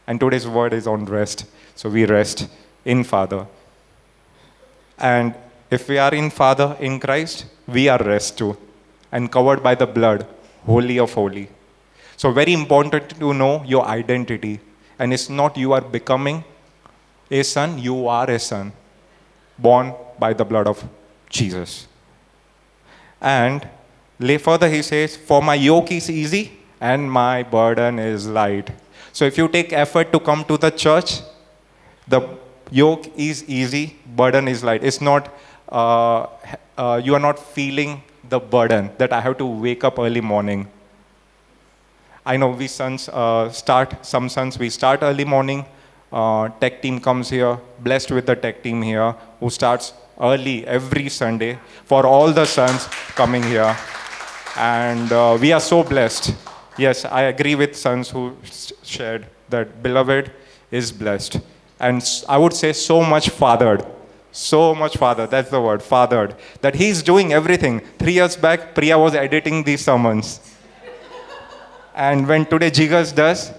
[0.05, 1.45] And today's word is on rest.
[1.75, 2.47] So we rest
[2.85, 3.47] in Father.
[4.99, 5.33] And
[5.71, 8.57] if we are in Father, in Christ, we are rest too.
[9.11, 10.27] And covered by the blood,
[10.65, 11.49] holy of holy.
[12.17, 14.59] So very important to know your identity.
[14.97, 16.43] And it's not you are becoming
[17.31, 18.73] a son, you are a son.
[19.57, 20.83] Born by the blood of
[21.29, 21.87] Jesus.
[23.21, 23.67] And
[24.19, 28.71] lay further he says, For my yoke is easy and my burden is light.
[29.11, 31.21] So if you take effort to come to the church,
[32.07, 32.21] the
[32.71, 34.83] yoke is easy, burden is light.
[34.83, 35.33] It's not,
[35.71, 36.27] uh,
[36.77, 40.67] uh, you are not feeling the burden that I have to wake up early morning.
[42.25, 45.65] I know we sons uh, start, some sons, we start early morning.
[46.11, 51.09] Uh, tech team comes here, blessed with the tech team here, who starts early every
[51.09, 53.75] Sunday for all the sons coming here.
[54.57, 56.35] And uh, we are so blessed.
[56.77, 58.35] Yes, I agree with sons who
[58.83, 60.31] shared that beloved
[60.71, 61.39] is blessed.
[61.79, 63.85] And I would say so much fathered.
[64.31, 65.31] So much fathered.
[65.31, 66.35] That's the word, fathered.
[66.61, 67.81] That he's doing everything.
[67.97, 70.39] Three years back, Priya was editing these sermons.
[71.95, 73.51] and when today Jigar does,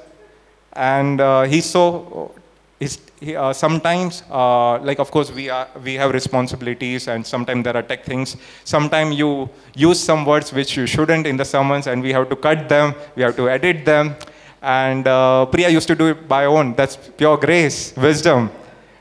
[0.72, 2.32] and uh, he's so
[2.80, 2.98] is
[3.36, 7.82] uh, sometimes uh, like of course we are we have responsibilities and sometimes there are
[7.82, 12.12] tech things sometimes you use some words which you shouldn't in the sermons and we
[12.12, 14.16] have to cut them we have to edit them
[14.62, 16.74] and uh, priya used to do it by own.
[16.74, 18.50] That's pure grace wisdom.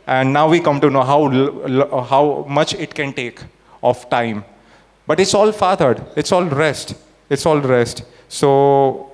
[0.08, 1.20] And now we come to know how
[2.04, 3.42] how much it can take
[3.84, 4.44] of time.
[5.06, 6.04] But it's all fathered.
[6.16, 6.96] It's all rest.
[7.30, 8.04] It's all rest.
[8.28, 9.12] So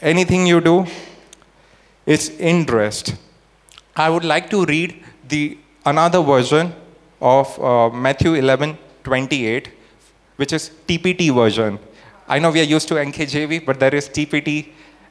[0.00, 0.86] anything you do
[2.14, 3.16] it's in rest.
[3.94, 6.72] I would like to read the another version
[7.20, 9.70] of uh, Matthew 11 28,
[10.36, 11.78] which is TPT version.
[12.26, 14.68] I know we are used to NKJV, but there is TPT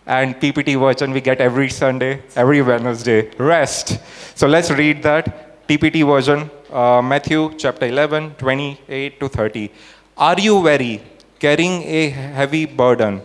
[0.07, 3.29] and PPT version we get every Sunday, every Wednesday.
[3.37, 3.99] Rest.
[4.35, 9.69] So let's read that PPT version, uh, Matthew chapter 11 28 to 30.
[10.17, 11.01] Are you weary,
[11.37, 13.21] carrying a heavy burden?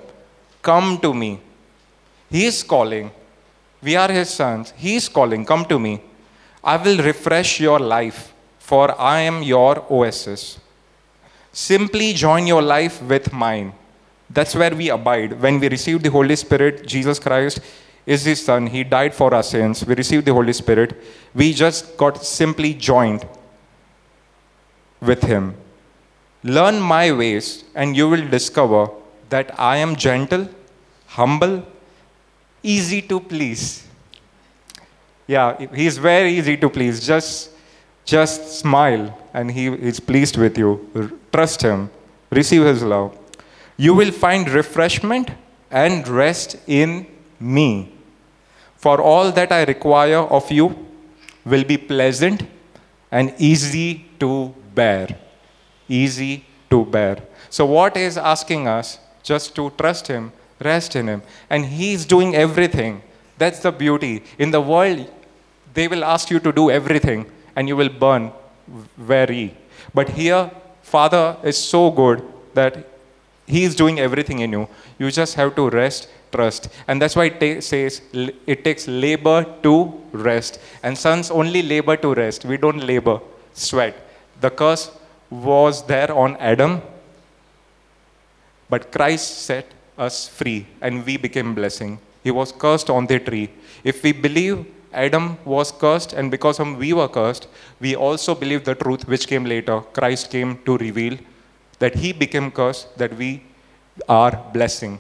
[0.61, 1.41] Come to me.
[2.29, 3.11] He is calling.
[3.81, 4.73] We are his sons.
[4.77, 6.01] He is calling, Come to me.
[6.65, 10.59] I will refresh your life, for I am your oasis.
[11.53, 13.73] Simply join your life with mine.
[14.33, 15.41] That's where we abide.
[15.41, 17.61] When we receive the Holy Spirit, Jesus Christ
[18.07, 18.67] is his son.
[18.67, 19.85] He died for our sins.
[19.87, 20.97] We received the Holy Spirit.
[21.35, 23.27] We just got simply joined
[25.01, 25.55] with him.
[26.43, 28.89] Learn my ways, and you will discover
[29.29, 30.49] that I am gentle,
[31.07, 31.65] humble,
[32.63, 33.87] easy to please.
[35.27, 37.07] Yeah, he's very easy to please.
[37.07, 37.51] Just,
[38.05, 41.19] just smile and he is pleased with you.
[41.33, 41.91] Trust him.
[42.31, 43.17] Receive his love.
[43.85, 45.31] You will find refreshment
[45.69, 47.07] and rest in
[47.41, 47.93] me.
[48.77, 50.67] For all that I require of you
[51.45, 52.45] will be pleasant
[53.11, 55.09] and easy to bear.
[55.89, 57.17] Easy to bear.
[57.51, 59.01] So, what is asking us?
[59.25, 60.31] Just to trust Him,
[60.61, 61.23] rest in Him.
[61.51, 63.03] And He's doing everything.
[63.37, 64.23] That's the beauty.
[64.39, 65.11] In the world,
[65.75, 67.27] they will ask you to do everything
[67.57, 68.31] and you will burn
[68.97, 69.57] very.
[69.93, 70.53] But here,
[70.83, 72.23] Father is so good
[72.55, 72.92] that
[73.47, 74.69] He is doing everything in you.
[74.99, 76.69] You just have to rest, trust.
[76.89, 78.01] And that's why it ta- says
[78.47, 80.61] it takes labor to rest.
[80.83, 82.45] And sons only labor to rest.
[82.45, 83.21] We don't labor,
[83.53, 83.95] sweat.
[84.41, 84.91] The curse
[85.31, 86.83] was there on Adam,
[88.69, 89.67] but Christ set
[89.99, 91.99] us free and we became blessing.
[92.25, 93.51] He was cursed on the tree.
[93.83, 97.49] If we believe Adam was cursed and because of him we were cursed,
[97.81, 99.81] we also believe the truth which came later.
[99.81, 101.19] Christ came to reveal
[101.83, 103.31] that he became cursed, that we
[104.09, 104.99] are blessing.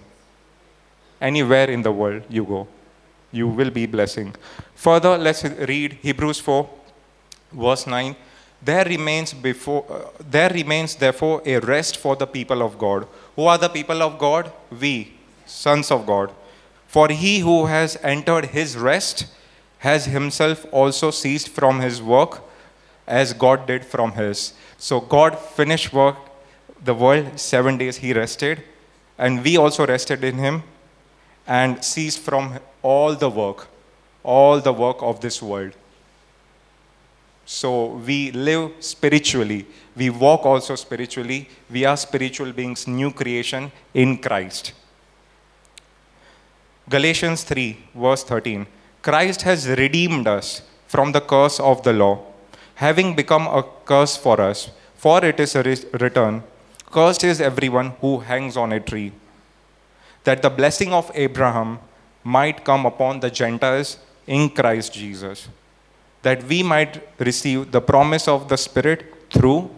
[1.20, 2.66] Anywhere in the world you go,
[3.30, 4.34] you will be blessing.
[4.74, 6.68] Further, let's read Hebrews 4,
[7.52, 8.16] verse 9
[8.64, 13.06] there remains before uh, there remains therefore a rest for the people of god.
[13.34, 14.52] Who are the people of god?
[14.84, 15.14] We
[15.46, 16.30] sons of god.
[16.86, 19.26] For he who has entered his rest
[19.78, 22.40] has himself also ceased from his work
[23.06, 24.52] as god did from his.
[24.78, 26.16] So god finished work
[26.84, 28.62] the world 7 days he rested
[29.18, 30.62] and we also rested in him
[31.46, 33.68] and ceased from all the work
[34.22, 35.72] all the work of this world
[37.44, 39.66] so we live spiritually.
[39.96, 41.48] We walk also spiritually.
[41.70, 44.72] We are spiritual beings, new creation in Christ.
[46.88, 48.66] Galatians 3, verse 13.
[49.02, 52.20] Christ has redeemed us from the curse of the law,
[52.76, 54.70] having become a curse for us.
[54.96, 56.44] For it is written,
[56.92, 59.12] Cursed is everyone who hangs on a tree,
[60.24, 61.80] that the blessing of Abraham
[62.22, 65.48] might come upon the Gentiles in Christ Jesus
[66.22, 69.70] that we might receive the promise of the Spirit through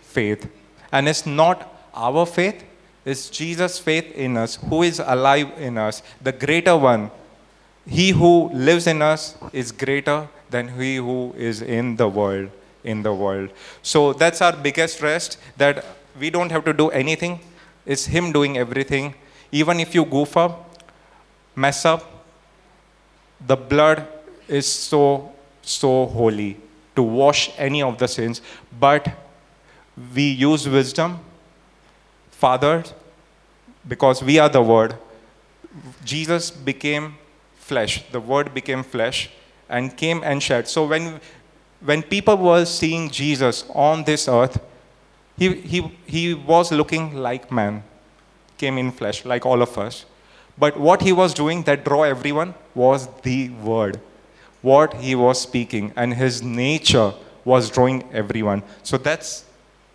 [0.00, 0.50] faith.
[0.90, 2.64] And it's not our faith,
[3.04, 7.10] it's Jesus' faith in us, who is alive in us, the greater one.
[7.86, 12.50] He who lives in us is greater than he who is in the world.
[12.84, 13.50] In the world.
[13.82, 15.84] So that's our biggest rest that
[16.18, 17.40] we don't have to do anything.
[17.86, 19.14] It's Him doing everything.
[19.52, 20.82] Even if you goof up,
[21.56, 22.24] mess up,
[23.46, 24.06] the blood
[24.48, 25.32] is so
[25.62, 26.56] so holy
[26.96, 28.42] to wash any of the sins,
[28.78, 29.08] but
[30.14, 31.20] we use wisdom,
[32.30, 32.84] Father,
[33.86, 34.96] because we are the Word.
[36.04, 37.16] Jesus became
[37.56, 39.30] flesh, the Word became flesh
[39.68, 40.66] and came and shed.
[40.66, 41.20] So when,
[41.80, 44.60] when people were seeing Jesus on this earth,
[45.40, 47.82] he, he, he was looking like man,
[48.58, 50.04] came in flesh, like all of us.
[50.56, 54.00] But what he was doing that draw everyone was the Word
[54.62, 57.14] what he was speaking, and his nature
[57.44, 58.62] was drawing everyone.
[58.82, 59.44] So that's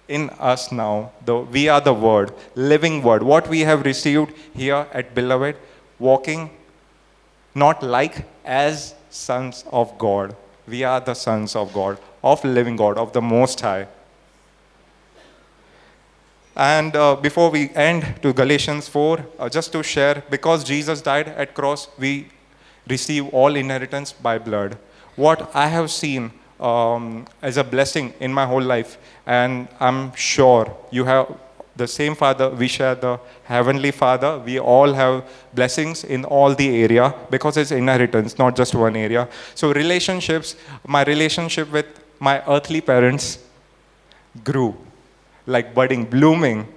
[0.08, 1.12] in us now.
[1.24, 3.24] The, we are the Word, living Word.
[3.24, 5.56] What we have received here at Beloved,
[6.00, 6.50] walking
[7.54, 10.36] not like as sons of God.
[10.68, 13.88] We are the sons of God, of living God, of the Most High.
[16.56, 21.28] And uh, before we end to Galatians 4, uh, just to share, because Jesus died
[21.28, 22.30] at cross, we
[22.88, 24.78] receive all inheritance by blood.
[25.18, 30.74] What I have seen um, as a blessing in my whole life, and I'm sure
[30.92, 31.36] you have
[31.76, 34.40] the same Father, we share the Heavenly Father.
[34.40, 39.28] We all have blessings in all the area because it's inheritance, not just one area.
[39.56, 40.56] So relationships,
[40.88, 41.88] my relationship with
[42.18, 43.40] my earthly parents
[44.44, 44.78] grew
[45.46, 46.68] like budding, blooming.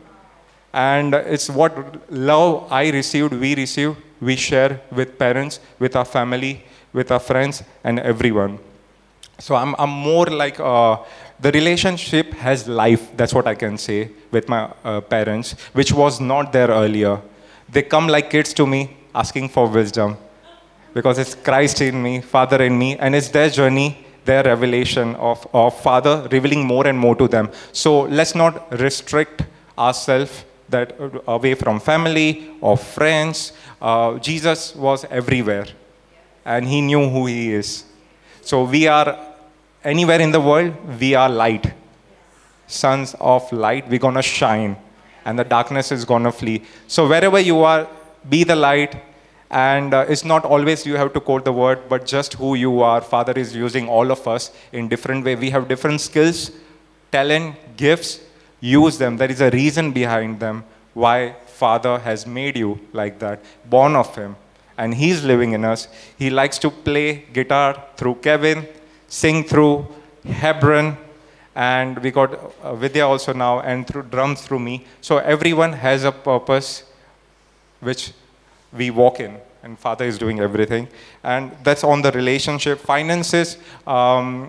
[0.73, 6.65] And it's what love I received, we receive, we share with parents, with our family,
[6.93, 8.59] with our friends, and everyone.
[9.39, 10.99] So I'm, I'm more like uh,
[11.41, 16.21] the relationship has life, that's what I can say, with my uh, parents, which was
[16.21, 17.21] not there earlier.
[17.69, 20.17] They come like kids to me asking for wisdom
[20.93, 25.47] because it's Christ in me, Father in me, and it's their journey their revelation of,
[25.53, 27.51] of Father revealing more and more to them.
[27.73, 29.45] So let's not restrict
[29.77, 32.29] ourselves that uh, away from family
[32.61, 33.53] or friends.
[33.81, 35.67] Uh, Jesus was everywhere,
[36.45, 37.85] and he knew who he is.
[38.43, 39.17] So we are
[39.85, 41.73] anywhere in the world, we are light,
[42.67, 43.89] sons of light.
[43.89, 44.77] We're gonna shine,
[45.25, 46.63] and the darkness is gonna flee.
[46.87, 47.89] So wherever you are,
[48.29, 48.97] be the light,
[49.51, 52.81] and uh, it's not always you have to quote the word, but just who you
[52.83, 53.01] are.
[53.01, 55.37] Father is using all of us in different way.
[55.37, 56.51] We have different skills,
[57.11, 58.21] talent, gifts.
[58.61, 59.17] Use them.
[59.17, 64.15] There is a reason behind them why Father has made you like that, born of
[64.15, 64.37] Him.
[64.77, 65.89] And He's living in us.
[66.19, 68.67] He likes to play guitar through Kevin,
[69.09, 69.87] sing through
[70.25, 70.97] Hebron,
[71.55, 74.87] and we got uh, Vidya also now, and through drums through me.
[75.01, 76.85] So everyone has a purpose
[77.81, 78.13] which
[78.79, 80.89] we walk in and father is doing everything.
[81.23, 82.79] And that's on the relationship.
[82.79, 84.49] Finances um,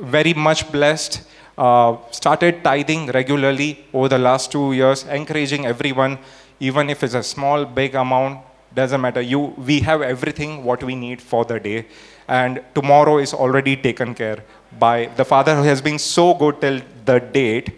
[0.00, 1.22] very much blessed.
[1.56, 6.16] Uh, started tithing regularly over the last two years encouraging everyone
[6.60, 8.38] even if it's a small big amount
[8.74, 9.20] doesn't matter.
[9.20, 9.40] You
[9.70, 11.86] we have everything what we need for the day.
[12.28, 14.44] And tomorrow is already taken care
[14.78, 17.72] by the father who has been so good till the date.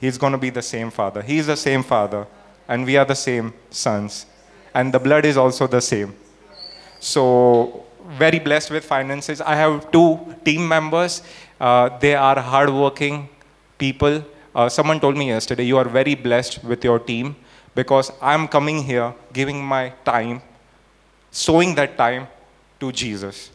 [0.00, 1.22] He's going to be the same father.
[1.22, 2.26] He's the same father.
[2.68, 4.26] And we are the same sons
[4.74, 6.14] and the blood is also the same.
[7.00, 7.84] So,
[8.18, 9.40] very blessed with finances.
[9.40, 11.22] I have two team members.
[11.60, 13.28] Uh, they are hardworking
[13.78, 14.24] people.
[14.54, 17.36] Uh, someone told me yesterday, you are very blessed with your team
[17.74, 20.42] because I'm coming here, giving my time,
[21.30, 22.28] sowing that time
[22.80, 23.50] to Jesus.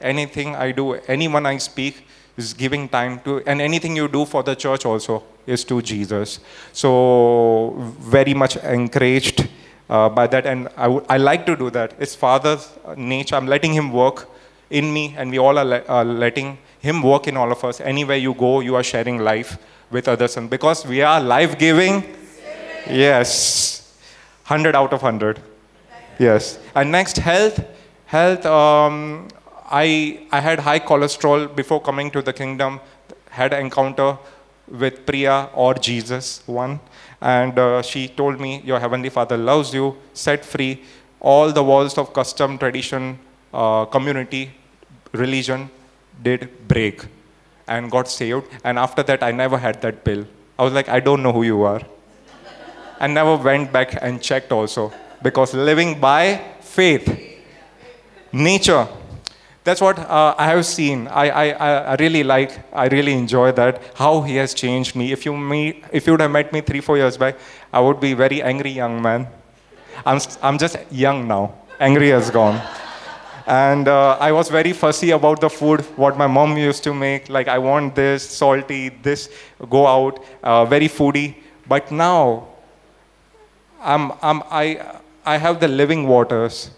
[0.00, 2.06] Anything I do, anyone I speak,
[2.36, 6.40] is giving time to, and anything you do for the church also is to Jesus.
[6.72, 9.48] So, very much encouraged
[9.90, 10.46] uh, by that.
[10.46, 11.94] And I, w- I like to do that.
[11.98, 13.36] It's Father's nature.
[13.36, 14.28] I'm letting Him work
[14.70, 17.80] in me, and we all are, le- are letting Him work in all of us.
[17.80, 19.58] Anywhere you go, you are sharing life
[19.90, 20.36] with others.
[20.36, 22.04] And because we are life giving,
[22.88, 23.98] yes,
[24.46, 25.40] 100 out of 100.
[26.18, 26.58] Yes.
[26.74, 27.64] And next, health.
[28.06, 29.28] Health, um,
[29.70, 32.80] I, I had high cholesterol before coming to the kingdom,
[33.30, 34.18] had encounter
[34.68, 36.80] with Priya or Jesus, one.
[37.20, 40.82] And uh, she told me, Your Heavenly Father loves you, set free.
[41.20, 43.18] All the walls of custom, tradition,
[43.52, 44.50] uh, community,
[45.12, 45.70] religion
[46.22, 47.04] did break
[47.68, 48.46] and got saved.
[48.64, 50.24] And after that, I never had that pill.
[50.58, 51.82] I was like, I don't know who you are.
[53.00, 54.92] and never went back and checked also
[55.22, 57.06] because living by faith,
[58.32, 58.88] nature,
[59.62, 61.06] that's what uh, I have seen.
[61.08, 65.12] I, I, I really like, I really enjoy that, how he has changed me.
[65.12, 67.36] If you, meet, if you would have met me three, four years back,
[67.72, 69.28] I would be very angry young man.
[70.06, 71.54] I'm, I'm just young now.
[71.78, 72.60] Angry has gone.
[73.46, 77.28] And uh, I was very fussy about the food, what my mom used to make.
[77.28, 79.28] Like, I want this, salty, this,
[79.68, 81.34] go out, uh, very foodie.
[81.66, 82.48] But now,
[83.80, 86.70] I'm, I'm, I, I have the living waters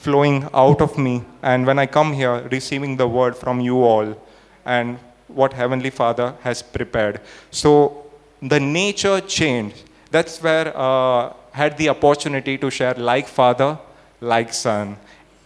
[0.00, 1.22] flowing out of me.
[1.42, 4.16] And when I come here, receiving the word from you all
[4.64, 4.98] and
[5.28, 7.20] what Heavenly Father has prepared.
[7.50, 8.06] So
[8.40, 9.82] the nature changed.
[10.10, 13.78] That's where uh, had the opportunity to share like Father,
[14.20, 14.96] like Son.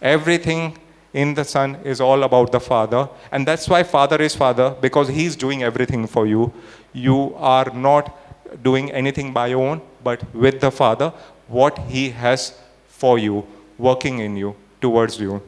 [0.01, 0.77] Everything
[1.13, 3.09] in the Son is all about the Father.
[3.31, 6.53] And that's why Father is Father, because He's doing everything for you.
[6.93, 8.17] You are not
[8.63, 11.11] doing anything by your own, but with the Father,
[11.49, 13.45] what He has for you
[13.77, 15.41] working in you, towards you.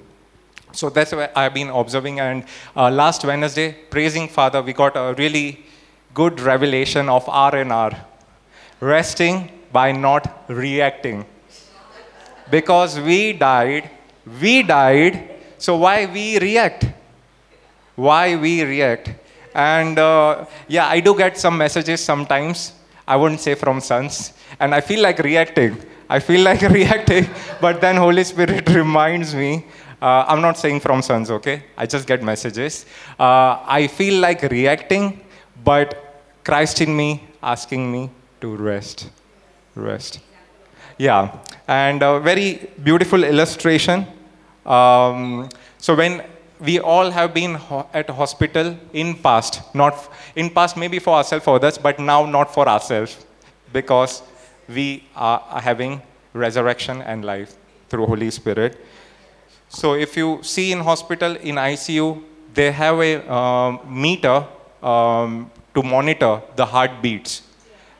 [0.71, 2.19] So that's what I've been observing.
[2.19, 2.43] And
[2.75, 5.65] uh, last Wednesday, praising Father, we got a really
[6.13, 7.91] good revelation of R and R,
[8.79, 11.25] resting by not reacting.
[12.49, 13.89] Because we died,
[14.41, 15.35] we died.
[15.57, 16.85] So why we react?
[17.97, 19.09] why we react.
[19.53, 22.73] And uh, yeah, I do get some messages sometimes.
[23.07, 25.77] I wouldn't say from sons, and I feel like reacting.
[26.09, 27.27] I feel like reacting,
[27.61, 29.65] but then Holy Spirit reminds me.
[30.01, 31.63] Uh, I'm not saying from sons, okay?
[31.75, 32.85] I just get messages.
[33.19, 35.21] Uh, I feel like reacting,
[35.63, 39.09] but Christ in me asking me to rest.
[39.75, 40.19] Rest.
[40.99, 41.35] Yeah,
[41.67, 44.05] and a very beautiful illustration.
[44.65, 46.23] Um, so when
[46.59, 51.15] we all have been ho- at hospital in past, not f- in past maybe for
[51.15, 53.25] ourselves, for others, but now not for ourselves,
[53.71, 54.23] because
[54.67, 56.01] we are having
[56.33, 57.55] resurrection and life
[57.89, 58.77] through Holy Spirit.
[59.69, 64.45] So if you see in hospital in ICU, they have a um, meter
[64.81, 67.43] um, to monitor the heartbeats,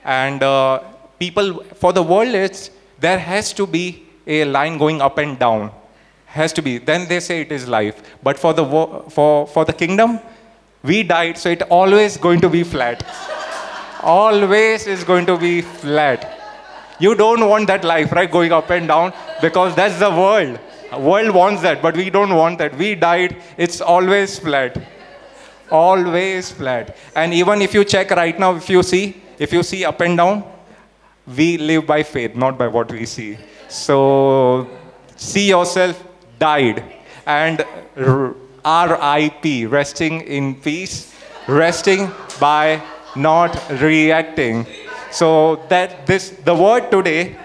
[0.04, 0.80] and uh,
[1.20, 5.72] people for the world it's there has to be a line going up and down,
[6.26, 6.78] has to be.
[6.78, 10.20] Then they say it is life, but for the wo- for for the kingdom,
[10.84, 13.06] we died, so it always going to be flat.
[14.02, 16.37] always is going to be flat.
[17.00, 18.30] You don't want that life, right?
[18.30, 20.60] Going up and down because that's the world.
[20.98, 22.78] World wants that, but we don't want that.
[22.78, 24.82] We died, it's always flat.
[25.70, 26.96] Always flat.
[27.16, 30.18] And even if you check right now, if you see, if you see up and
[30.18, 30.44] down,
[31.36, 33.38] we live by faith, not by what we see.
[33.68, 34.68] So
[35.18, 36.02] see yourself
[36.40, 36.84] died
[37.26, 37.66] and
[38.66, 41.14] RIP, resting in peace,
[41.48, 42.82] resting by
[43.16, 44.66] not reacting.
[45.12, 47.36] So that this the word today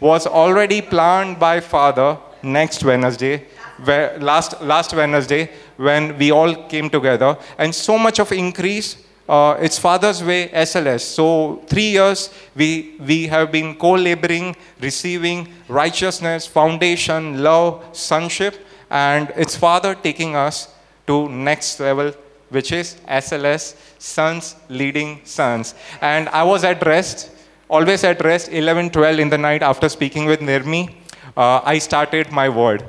[0.00, 3.46] was already planned by Father next Wednesday,
[3.84, 8.96] where last last Wednesday when we all came together, and so much of increase.
[9.28, 11.00] Uh, it's Father's Way SLS.
[11.00, 18.56] So three years we we have been co-laboring, receiving righteousness, foundation, love, sonship,
[18.90, 20.68] and it's Father taking us
[21.06, 22.12] to next level
[22.52, 25.74] which is SLS, Sons Leading Sons.
[26.00, 27.30] And I was at rest,
[27.70, 30.92] always at rest, 11, 12 in the night after speaking with Nirmi.
[31.36, 32.84] Uh, I started my word.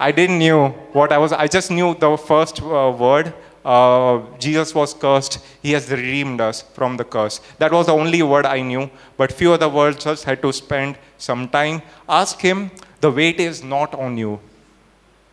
[0.00, 3.32] I didn't knew what I was, I just knew the first uh, word.
[3.64, 5.38] Uh, Jesus was cursed.
[5.62, 7.40] He has redeemed us from the curse.
[7.58, 8.90] That was the only word I knew.
[9.16, 11.82] But few other words just had to spend some time.
[12.08, 14.40] Ask him, the weight is not on you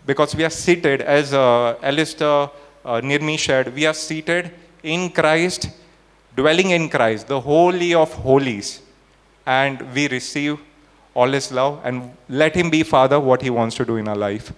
[0.06, 2.50] because we are seated, as uh, Alistair
[2.86, 4.52] uh, Nirmi shared, we are seated
[4.84, 5.70] in Christ,
[6.36, 8.82] dwelling in Christ, the Holy of Holies,
[9.46, 10.60] and we receive
[11.14, 14.16] all His love and let Him be Father what He wants to do in our
[14.16, 14.52] life.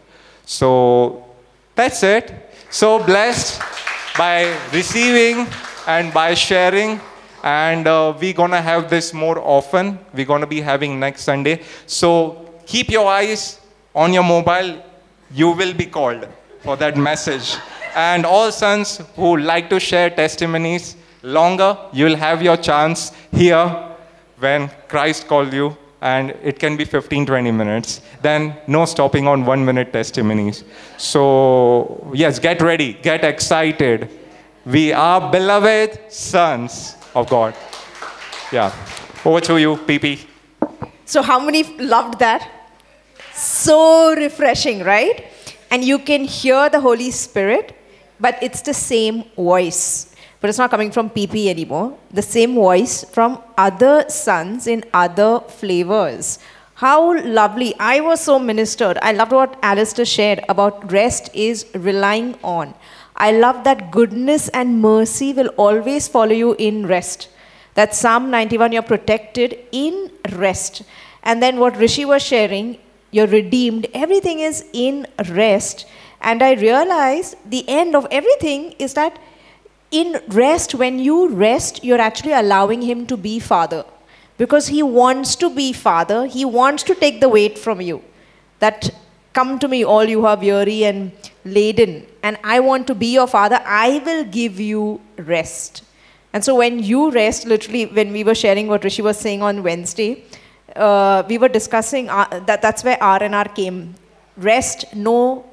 [0.46, 1.26] So
[1.76, 2.34] that's it.
[2.70, 3.62] So blessed
[4.18, 5.48] by receiving
[5.88, 7.00] and by sharing.
[7.44, 10.00] And uh, we're going to have this more often.
[10.14, 11.62] We're going to be having next Sunday.
[11.86, 13.60] So keep your eyes
[13.94, 14.82] on your mobile.
[15.32, 16.28] You will be called
[16.62, 17.56] for that message.
[17.96, 23.96] And all sons who like to share testimonies longer, you'll have your chance here
[24.40, 28.02] when Christ called you and it can be 15 20 minutes.
[28.22, 30.64] Then no stopping on one minute testimonies.
[30.98, 34.10] So yes get ready get excited.
[34.66, 37.56] We are beloved sons of god.
[38.52, 38.72] Yeah.
[39.24, 40.28] Over to you pp
[41.06, 42.50] So, how many loved that?
[43.34, 45.26] So refreshing, right?
[45.72, 47.76] And you can hear the Holy Spirit,
[48.20, 50.14] but it's the same voice.
[50.40, 51.98] But it's not coming from PP anymore.
[52.12, 56.40] The same voice from other sons in other flavors.
[56.76, 57.74] How lovely.
[57.80, 58.98] I was so ministered.
[59.02, 62.74] I loved what Alistair shared about rest is relying on.
[63.16, 67.30] I love that goodness and mercy will always follow you in rest.
[67.76, 70.84] That Psalm 91, you're protected in rest.
[71.24, 72.78] And then what Rishi was sharing,
[73.12, 73.88] you're redeemed.
[73.94, 75.88] Everything is in rest.
[76.22, 79.20] And I realized the end of everything is that
[79.92, 83.86] in rest, when you rest, you're actually allowing Him to be Father.
[84.38, 88.04] Because He wants to be Father, He wants to take the weight from you.
[88.60, 88.90] That
[89.34, 91.12] come to me, all you are weary and
[91.44, 95.84] laden, and I want to be your Father, I will give you rest.
[96.34, 99.64] And so when you rest, literally, when we were sharing what Rishi was saying on
[99.64, 100.24] Wednesday,
[100.76, 103.96] uh, we were discussing uh, that that's where R and R came.
[104.36, 105.46] Rest, no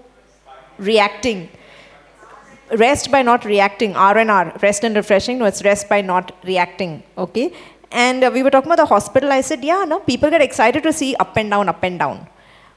[0.83, 1.49] reacting.
[2.77, 3.95] Rest by not reacting.
[3.97, 5.39] R and R, rest and refreshing.
[5.39, 7.03] No, it's rest by not reacting.
[7.17, 7.53] Okay.
[7.91, 9.33] And uh, we were talking about the hospital.
[9.33, 12.27] I said, yeah, no, people get excited to see up and down, up and down.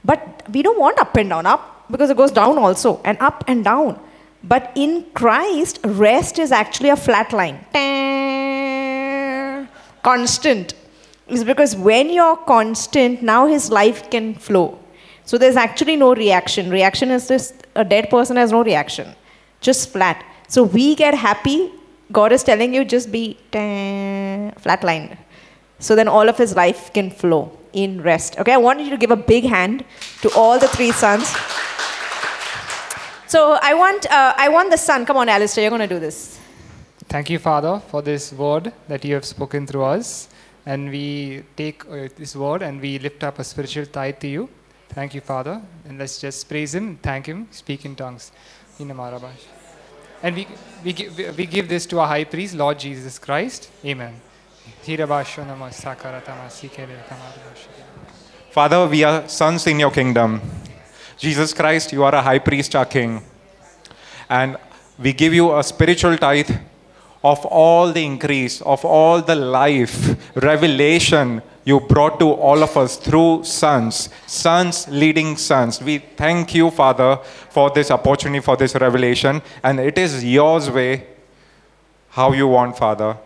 [0.03, 3.43] But we don't want up and down, up because it goes down also, and up
[3.47, 3.99] and down.
[4.43, 7.66] But in Christ, rest is actually a flat line.
[10.03, 10.74] Constant.
[11.28, 14.78] Is because when you're constant, now his life can flow.
[15.26, 16.69] So there's actually no reaction.
[16.69, 19.13] Reaction is just a dead person has no reaction,
[19.59, 20.23] just flat.
[20.47, 21.71] So we get happy.
[22.11, 25.17] God is telling you just be flatlined.
[25.80, 28.39] So then all of his life can flow in rest.
[28.39, 29.84] Okay, I want you to give a big hand
[30.21, 31.28] to all the three sons.
[33.28, 35.05] So I want, uh, I want the son.
[35.05, 36.39] Come on, Alistair, you're going to do this.
[37.09, 40.30] Thank you, Father, for this word that you have spoken through us.
[40.65, 44.49] And we take uh, this word and we lift up a spiritual tithe to you.
[44.96, 45.62] Thank you, Father.
[45.89, 48.32] And let's just praise Him, thank Him, speak in tongues.
[48.80, 49.43] In Amarabash.
[50.24, 50.48] And we,
[50.86, 53.70] we, we give this to our high priest, Lord Jesus Christ.
[53.84, 54.22] Amen.
[58.52, 60.39] Father, we are sons in your kingdom.
[61.18, 63.22] Jesus Christ, you are a high priest, our king.
[64.30, 64.56] And
[64.98, 66.52] we give you a spiritual tithe
[67.26, 69.95] of all the increase, of all the life,
[70.36, 75.82] revelation you brought to all of us through sons, sons leading sons.
[75.82, 77.17] We thank you, Father,
[77.49, 79.41] for this opportunity, for this revelation.
[79.63, 81.07] And it is yours way,
[82.09, 83.17] how you want, Father.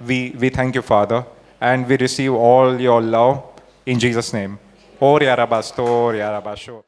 [0.00, 1.26] We, we thank you, Father.
[1.60, 3.44] And we receive all your love
[3.84, 4.58] in Jesus' name.
[4.98, 6.82] Oh, Yarabastor, Yarabasho.